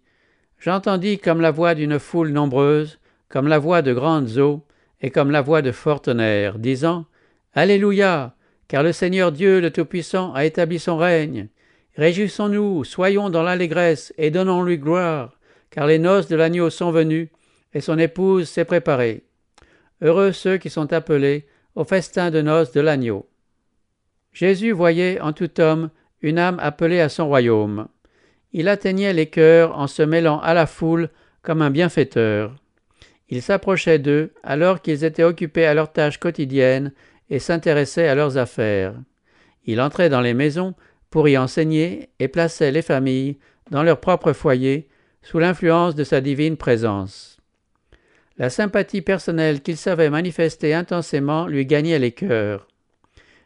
J'entendis 0.59 1.17
comme 1.17 1.41
la 1.41 1.51
voix 1.51 1.73
d'une 1.73 1.97
foule 1.97 2.29
nombreuse, 2.29 2.99
comme 3.29 3.47
la 3.47 3.57
voix 3.57 3.81
de 3.81 3.93
grandes 3.93 4.37
eaux, 4.37 4.63
et 5.01 5.09
comme 5.09 5.31
la 5.31 5.41
voix 5.41 5.63
de 5.63 5.71
fort 5.71 6.01
tonnerre, 6.01 6.59
disant 6.59 7.05
Alléluia, 7.53 8.35
car 8.67 8.83
le 8.83 8.93
Seigneur 8.93 9.31
Dieu 9.31 9.59
le 9.59 9.71
Tout-Puissant 9.71 10.33
a 10.33 10.45
établi 10.45 10.77
son 10.79 10.97
règne. 10.97 11.49
Réjouissons-nous, 11.97 12.83
soyons 12.83 13.29
dans 13.29 13.43
l'allégresse, 13.43 14.13
et 14.17 14.29
donnons-lui 14.29 14.77
gloire, 14.77 15.37
car 15.71 15.87
les 15.87 15.99
noces 15.99 16.27
de 16.27 16.35
l'agneau 16.35 16.69
sont 16.69 16.91
venues, 16.91 17.31
et 17.73 17.81
son 17.81 17.97
épouse 17.97 18.47
s'est 18.47 18.65
préparée. 18.65 19.23
Heureux 20.01 20.31
ceux 20.31 20.57
qui 20.57 20.69
sont 20.69 20.93
appelés 20.93 21.45
au 21.75 21.83
festin 21.83 22.31
de 22.31 22.41
noces 22.41 22.71
de 22.71 22.81
l'agneau. 22.81 23.27
Jésus 24.33 24.71
voyait 24.71 25.19
en 25.21 25.33
tout 25.33 25.59
homme 25.59 25.89
une 26.21 26.39
âme 26.39 26.57
appelée 26.59 26.99
à 26.99 27.09
son 27.09 27.27
royaume. 27.27 27.87
Il 28.53 28.67
atteignait 28.67 29.13
les 29.13 29.27
cœurs 29.27 29.77
en 29.77 29.87
se 29.87 30.01
mêlant 30.01 30.39
à 30.39 30.53
la 30.53 30.65
foule 30.65 31.09
comme 31.41 31.61
un 31.61 31.69
bienfaiteur. 31.69 32.55
Il 33.29 33.41
s'approchait 33.41 33.99
d'eux 33.99 34.33
alors 34.43 34.81
qu'ils 34.81 35.03
étaient 35.03 35.23
occupés 35.23 35.65
à 35.65 35.73
leurs 35.73 35.91
tâches 35.91 36.19
quotidiennes 36.19 36.91
et 37.29 37.39
s'intéressait 37.39 38.07
à 38.07 38.15
leurs 38.15 38.37
affaires. 38.37 38.93
Il 39.65 39.79
entrait 39.79 40.09
dans 40.09 40.21
les 40.21 40.33
maisons 40.33 40.73
pour 41.09 41.27
y 41.29 41.37
enseigner 41.37 42.09
et 42.19 42.27
plaçait 42.27 42.71
les 42.71 42.81
familles 42.81 43.37
dans 43.69 43.83
leur 43.83 43.99
propre 43.99 44.33
foyer 44.33 44.89
sous 45.21 45.39
l'influence 45.39 45.95
de 45.95 46.03
sa 46.03 46.19
divine 46.19 46.57
présence. 46.57 47.40
La 48.41 48.49
sympathie 48.49 49.04
personnelle 49.04 49.62
qu'il 49.62 49.77
savait 49.77 50.10
manifester 50.10 50.73
intensément 50.73 51.45
lui 51.45 51.67
gagnait 51.67 51.99
les 51.99 52.12
cœurs. 52.12 52.67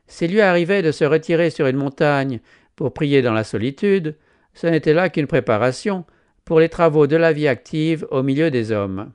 S'il 0.08 0.32
lui 0.32 0.40
arrivait 0.40 0.82
de 0.82 0.94
se 0.94 1.04
retirer 1.04 1.50
sur 1.50 1.68
une 1.68 1.76
montagne 1.76 2.40
pour 2.78 2.94
prier 2.94 3.22
dans 3.22 3.34
la 3.34 3.44
solitude, 3.44 4.16
ce 4.54 4.68
n'était 4.68 4.94
là 4.94 5.10
qu'une 5.10 5.28
préparation 5.28 6.06
pour 6.46 6.62
les 6.62 6.70
travaux 6.70 7.08
de 7.08 7.18
la 7.18 7.34
vie 7.34 7.50
active 7.50 8.08
au 8.10 8.24
milieu 8.24 8.50
des 8.52 8.72
hommes. 8.72 9.12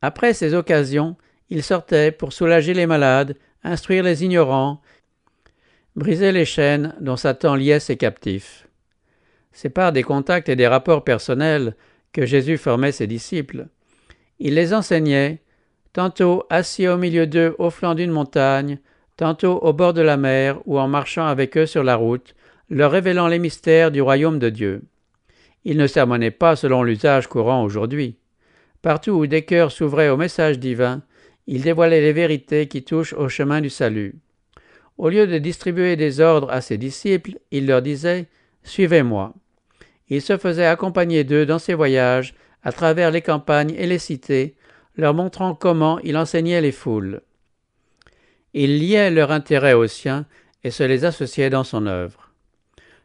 Après 0.00 0.34
ces 0.34 0.52
occasions, 0.52 1.14
il 1.48 1.62
sortait 1.62 2.10
pour 2.10 2.32
soulager 2.32 2.74
les 2.74 2.86
malades, 2.86 3.36
instruire 3.62 4.02
les 4.02 4.24
ignorants, 4.24 4.82
briser 5.94 6.32
les 6.32 6.44
chaînes 6.44 6.96
dont 7.00 7.14
Satan 7.14 7.54
liait 7.54 7.78
ses 7.78 7.96
captifs. 7.96 8.66
C'est 9.52 9.70
par 9.70 9.92
des 9.92 10.02
contacts 10.02 10.48
et 10.48 10.56
des 10.56 10.66
rapports 10.66 11.04
personnels 11.04 11.76
que 12.12 12.26
Jésus 12.26 12.58
formait 12.58 12.90
ses 12.90 13.06
disciples. 13.06 13.68
Il 14.44 14.54
les 14.54 14.74
enseignait, 14.74 15.38
tantôt 15.92 16.42
assis 16.50 16.88
au 16.88 16.96
milieu 16.96 17.28
d'eux 17.28 17.54
au 17.60 17.70
flanc 17.70 17.94
d'une 17.94 18.10
montagne, 18.10 18.80
tantôt 19.16 19.58
au 19.58 19.72
bord 19.72 19.92
de 19.92 20.00
la 20.00 20.16
mer 20.16 20.60
ou 20.66 20.80
en 20.80 20.88
marchant 20.88 21.24
avec 21.24 21.56
eux 21.56 21.64
sur 21.64 21.84
la 21.84 21.94
route, 21.94 22.34
leur 22.68 22.90
révélant 22.90 23.28
les 23.28 23.38
mystères 23.38 23.92
du 23.92 24.02
royaume 24.02 24.40
de 24.40 24.50
Dieu. 24.50 24.82
Il 25.64 25.76
ne 25.76 25.86
sermonnait 25.86 26.32
pas 26.32 26.56
selon 26.56 26.82
l'usage 26.82 27.28
courant 27.28 27.62
aujourd'hui. 27.62 28.16
Partout 28.82 29.12
où 29.12 29.28
des 29.28 29.42
cœurs 29.42 29.70
s'ouvraient 29.70 30.08
au 30.08 30.16
message 30.16 30.58
divin, 30.58 31.02
il 31.46 31.62
dévoilait 31.62 32.00
les 32.00 32.12
vérités 32.12 32.66
qui 32.66 32.82
touchent 32.82 33.12
au 33.12 33.28
chemin 33.28 33.60
du 33.60 33.70
salut. 33.70 34.16
Au 34.98 35.08
lieu 35.08 35.28
de 35.28 35.38
distribuer 35.38 35.94
des 35.94 36.18
ordres 36.18 36.50
à 36.50 36.62
ses 36.62 36.78
disciples, 36.78 37.38
il 37.52 37.68
leur 37.68 37.80
disait 37.80 38.26
Suivez-moi. 38.64 39.34
Il 40.08 40.20
se 40.20 40.36
faisait 40.36 40.66
accompagner 40.66 41.22
d'eux 41.22 41.46
dans 41.46 41.60
ses 41.60 41.74
voyages 41.74 42.34
à 42.62 42.72
travers 42.72 43.10
les 43.10 43.22
campagnes 43.22 43.74
et 43.76 43.86
les 43.86 43.98
cités, 43.98 44.54
leur 44.96 45.14
montrant 45.14 45.54
comment 45.54 45.98
il 46.00 46.16
enseignait 46.16 46.60
les 46.60 46.72
foules. 46.72 47.22
Il 48.54 48.78
liait 48.78 49.10
leur 49.10 49.30
intérêt 49.30 49.72
aux 49.72 49.86
siens 49.86 50.26
et 50.64 50.70
se 50.70 50.82
les 50.82 51.04
associait 51.04 51.50
dans 51.50 51.64
son 51.64 51.86
œuvre. 51.86 52.30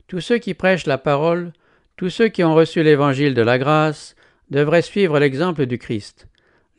Tous 0.08 0.20
ceux 0.20 0.38
qui 0.38 0.54
prêchent 0.54 0.86
la 0.86 0.98
parole, 0.98 1.54
tous 1.96 2.10
ceux 2.10 2.28
qui 2.28 2.43
ont 2.43 2.54
reçu 2.54 2.84
l'évangile 2.84 3.34
de 3.34 3.41
la 3.41 3.58
grâce, 3.58 4.15
devraient 4.50 4.82
suivre 4.82 5.20
l'exemple 5.20 5.65
du 5.65 5.78
Christ, 5.78 6.28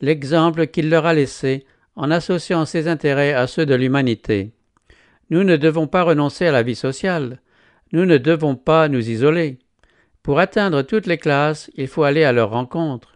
l'exemple 0.01 0.67
qu'il 0.67 0.89
leur 0.89 1.05
a 1.05 1.13
laissé 1.13 1.65
en 1.95 2.11
associant 2.11 2.65
ses 2.65 2.87
intérêts 2.87 3.33
à 3.33 3.45
ceux 3.47 3.65
de 3.65 3.75
l'humanité. 3.75 4.51
Nous 5.29 5.43
ne 5.43 5.57
devons 5.57 5.87
pas 5.87 6.03
renoncer 6.03 6.47
à 6.47 6.51
la 6.51 6.63
vie 6.63 6.75
sociale, 6.75 7.39
nous 7.91 8.05
ne 8.05 8.17
devons 8.17 8.55
pas 8.55 8.87
nous 8.87 9.09
isoler. 9.09 9.59
Pour 10.23 10.39
atteindre 10.39 10.81
toutes 10.81 11.07
les 11.07 11.17
classes, 11.17 11.71
il 11.75 11.87
faut 11.87 12.03
aller 12.03 12.23
à 12.23 12.31
leur 12.31 12.49
rencontre. 12.49 13.15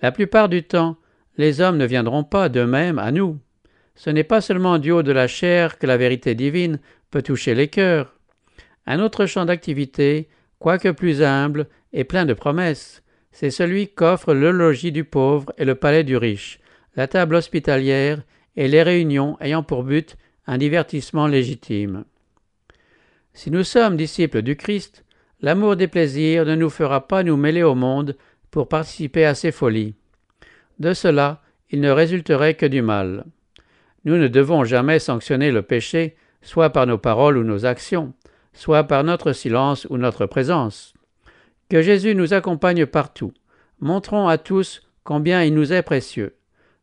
La 0.00 0.12
plupart 0.12 0.48
du 0.48 0.62
temps, 0.62 0.96
les 1.36 1.60
hommes 1.60 1.76
ne 1.76 1.86
viendront 1.86 2.24
pas 2.24 2.48
d'eux-mêmes 2.48 2.98
à 2.98 3.12
nous. 3.12 3.38
Ce 3.94 4.10
n'est 4.10 4.24
pas 4.24 4.40
seulement 4.40 4.78
du 4.78 4.92
haut 4.92 5.02
de 5.02 5.12
la 5.12 5.26
chair 5.26 5.78
que 5.78 5.86
la 5.86 5.96
vérité 5.96 6.34
divine 6.34 6.78
peut 7.10 7.22
toucher 7.22 7.54
les 7.54 7.68
cœurs. 7.68 8.14
Un 8.86 9.00
autre 9.00 9.26
champ 9.26 9.44
d'activité, 9.44 10.28
quoique 10.58 10.90
plus 10.90 11.22
humble 11.22 11.66
et 11.92 12.04
plein 12.04 12.24
de 12.24 12.34
promesses, 12.34 13.02
c'est 13.32 13.50
celui 13.50 13.88
qu'offre 13.88 14.34
le 14.34 14.50
logis 14.50 14.92
du 14.92 15.04
pauvre 15.04 15.52
et 15.58 15.64
le 15.64 15.74
palais 15.74 16.04
du 16.04 16.16
riche, 16.16 16.60
la 16.96 17.06
table 17.06 17.34
hospitalière 17.34 18.22
et 18.56 18.68
les 18.68 18.82
réunions 18.82 19.36
ayant 19.40 19.62
pour 19.62 19.84
but 19.84 20.16
un 20.46 20.58
divertissement 20.58 21.26
légitime. 21.26 22.04
Si 23.32 23.50
nous 23.50 23.64
sommes 23.64 23.96
disciples 23.96 24.42
du 24.42 24.56
Christ, 24.56 25.04
l'amour 25.42 25.76
des 25.76 25.88
plaisirs 25.88 26.44
ne 26.44 26.54
nous 26.54 26.70
fera 26.70 27.06
pas 27.06 27.22
nous 27.22 27.36
mêler 27.36 27.62
au 27.62 27.74
monde 27.74 28.16
pour 28.50 28.68
participer 28.68 29.24
à 29.24 29.34
ses 29.34 29.52
folies. 29.52 29.94
De 30.78 30.92
cela, 30.92 31.42
il 31.70 31.80
ne 31.80 31.90
résulterait 31.90 32.54
que 32.54 32.66
du 32.66 32.82
mal. 32.82 33.24
Nous 34.04 34.16
ne 34.16 34.28
devons 34.28 34.64
jamais 34.64 34.98
sanctionner 34.98 35.50
le 35.50 35.62
péché, 35.62 36.16
soit 36.42 36.70
par 36.70 36.86
nos 36.86 36.98
paroles 36.98 37.36
ou 37.36 37.44
nos 37.44 37.66
actions, 37.66 38.12
soit 38.52 38.84
par 38.84 39.04
notre 39.04 39.32
silence 39.32 39.86
ou 39.90 39.98
notre 39.98 40.26
présence. 40.26 40.94
Que 41.68 41.82
Jésus 41.82 42.14
nous 42.14 42.34
accompagne 42.34 42.86
partout. 42.86 43.32
Montrons 43.80 44.26
à 44.26 44.38
tous 44.38 44.82
combien 45.04 45.44
il 45.44 45.54
nous 45.54 45.72
est 45.72 45.82
précieux. 45.82 46.34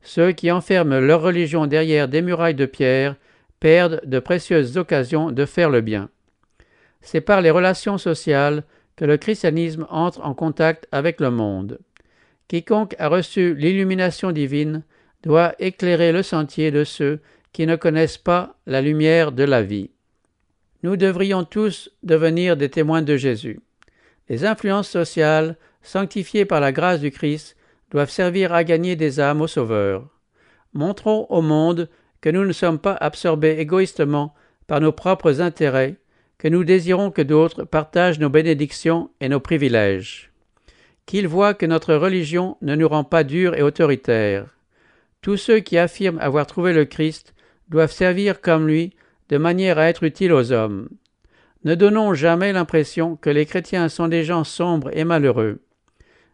Ceux 0.02 0.32
qui 0.32 0.52
enferment 0.52 1.00
leur 1.00 1.22
religion 1.22 1.68
derrière 1.68 2.08
des 2.08 2.22
murailles 2.22 2.56
de 2.56 2.66
pierre 2.66 3.16
perdent 3.60 4.02
de 4.06 4.20
précieuses 4.20 4.78
occasions 4.78 5.32
de 5.32 5.46
faire 5.46 5.70
le 5.70 5.82
bien. 5.82 6.10
C'est 7.02 7.22
par 7.22 7.42
les 7.42 7.52
relations 7.52 7.98
sociales 7.98 8.64
que 8.96 9.06
le 9.06 9.18
christianisme 9.18 9.86
entre 9.90 10.26
en 10.26 10.34
contact 10.34 10.88
avec 10.92 11.20
le 11.22 11.32
monde. 11.32 11.80
Quiconque 12.48 12.96
a 13.00 13.08
reçu 13.08 13.54
l'illumination 13.56 14.32
divine 14.32 14.84
doit 15.24 15.54
éclairer 15.60 16.12
le 16.12 16.24
sentier 16.24 16.72
de 16.72 16.84
ceux 16.84 17.20
qui 17.52 17.66
ne 17.66 17.76
connaissent 17.76 18.18
pas 18.18 18.56
la 18.66 18.82
lumière 18.82 19.32
de 19.32 19.44
la 19.44 19.62
vie. 19.62 19.92
Nous 20.84 20.96
devrions 20.96 21.44
tous 21.44 21.90
devenir 22.04 22.56
des 22.56 22.70
témoins 22.70 23.02
de 23.02 23.18
Jésus. 23.18 23.60
Les 24.30 24.46
influences 24.46 24.90
sociales, 24.90 25.58
sanctifiées 25.82 26.46
par 26.46 26.60
la 26.60 26.72
grâce 26.72 27.00
du 27.00 27.12
Christ, 27.12 27.56
doivent 27.92 28.10
servir 28.10 28.54
à 28.54 28.64
gagner 28.64 28.96
des 28.96 29.20
âmes 29.20 29.42
au 29.42 29.48
Sauveur. 29.48 30.08
Montrons 30.74 31.26
au 31.30 31.42
monde 31.42 31.90
que 32.22 32.30
nous 32.30 32.46
ne 32.46 32.54
sommes 32.54 32.80
pas 32.80 32.94
absorbés 32.94 33.58
égoïstement 33.60 34.34
par 34.68 34.82
nos 34.82 34.92
propres 34.92 35.42
intérêts, 35.42 35.96
que 36.38 36.48
nous 36.48 36.64
désirons 36.64 37.12
que 37.12 37.22
d'autres 37.22 37.64
partagent 37.64 38.20
nos 38.20 38.30
bénédictions 38.30 39.10
et 39.22 39.30
nos 39.30 39.40
privilèges. 39.40 40.32
Qu'ils 41.06 41.28
voient 41.28 41.54
que 41.54 41.66
notre 41.66 41.96
religion 41.96 42.58
ne 42.62 42.76
nous 42.76 42.88
rend 42.88 43.04
pas 43.04 43.24
durs 43.24 43.56
et 43.56 43.62
autoritaires. 43.62 44.58
Tous 45.22 45.38
ceux 45.38 45.60
qui 45.60 45.78
affirment 45.78 46.20
avoir 46.20 46.46
trouvé 46.46 46.74
le 46.74 46.86
Christ 46.86 47.34
doivent 47.70 47.92
servir 47.92 48.42
comme 48.42 48.68
lui, 48.68 48.94
de 49.30 49.38
manière 49.38 49.78
à 49.78 49.88
être 49.88 50.04
utiles 50.04 50.32
aux 50.32 50.52
hommes. 50.52 50.90
Ne 51.64 51.76
donnons 51.76 52.14
jamais 52.14 52.54
l'impression 52.54 53.16
que 53.16 53.30
les 53.30 53.46
chrétiens 53.46 53.90
sont 53.90 54.08
des 54.08 54.24
gens 54.24 54.44
sombres 54.44 54.90
et 54.94 55.04
malheureux. 55.04 55.60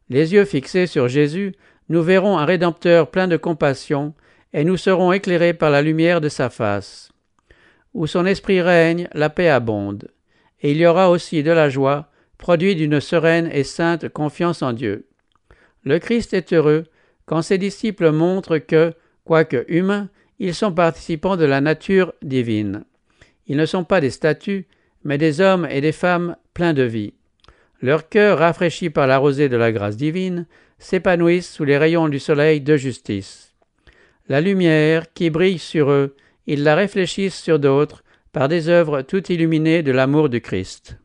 Les 0.09 0.33
yeux 0.33 0.45
fixés 0.45 0.85
sur 0.85 1.07
Jésus, 1.07 1.53
nous 1.89 2.03
verrons 2.03 2.37
un 2.37 2.45
Rédempteur 2.45 3.09
plein 3.09 3.27
de 3.27 3.37
compassion, 3.37 4.13
et 4.53 4.63
nous 4.63 4.77
serons 4.77 5.11
éclairés 5.11 5.53
par 5.53 5.71
la 5.71 5.81
lumière 5.81 6.21
de 6.21 6.29
sa 6.29 6.49
face. 6.49 7.12
Où 7.93 8.07
son 8.07 8.25
esprit 8.25 8.61
règne, 8.61 9.07
la 9.13 9.29
paix 9.29 9.49
abonde, 9.49 10.09
et 10.61 10.71
il 10.71 10.77
y 10.77 10.85
aura 10.85 11.09
aussi 11.09 11.43
de 11.43 11.51
la 11.51 11.69
joie, 11.69 12.09
produit 12.37 12.75
d'une 12.75 12.99
sereine 12.99 13.49
et 13.51 13.63
sainte 13.63 14.09
confiance 14.09 14.61
en 14.61 14.73
Dieu. 14.73 15.07
Le 15.83 15.99
Christ 15.99 16.33
est 16.33 16.53
heureux 16.53 16.85
quand 17.25 17.41
ses 17.41 17.57
disciples 17.57 18.11
montrent 18.11 18.57
que, 18.57 18.93
quoique 19.23 19.65
humains, 19.67 20.09
ils 20.39 20.55
sont 20.55 20.73
participants 20.73 21.37
de 21.37 21.45
la 21.45 21.61
nature 21.61 22.13
divine. 22.21 22.83
Ils 23.47 23.57
ne 23.57 23.65
sont 23.65 23.83
pas 23.83 24.01
des 24.01 24.09
statues, 24.09 24.67
mais 25.03 25.17
des 25.17 25.41
hommes 25.41 25.67
et 25.69 25.81
des 25.81 25.91
femmes 25.91 26.35
pleins 26.53 26.73
de 26.73 26.83
vie. 26.83 27.13
Leur 27.81 28.09
cœur, 28.09 28.39
rafraîchi 28.39 28.89
par 28.89 29.07
la 29.07 29.17
rosée 29.17 29.49
de 29.49 29.57
la 29.57 29.71
grâce 29.71 29.97
divine, 29.97 30.45
s'épanouissent 30.79 31.51
sous 31.51 31.65
les 31.65 31.77
rayons 31.77 32.09
du 32.09 32.19
soleil 32.19 32.61
de 32.61 32.77
justice. 32.77 33.53
La 34.29 34.41
lumière 34.41 35.11
qui 35.13 35.29
brille 35.29 35.59
sur 35.59 35.91
eux, 35.91 36.15
ils 36.47 36.63
la 36.63 36.75
réfléchissent 36.75 37.41
sur 37.41 37.59
d'autres 37.59 38.03
par 38.31 38.47
des 38.47 38.67
œuvres 38.69 39.01
tout 39.01 39.31
illuminées 39.31 39.83
de 39.83 39.91
l'amour 39.91 40.29
du 40.29 40.41
Christ. 40.41 40.97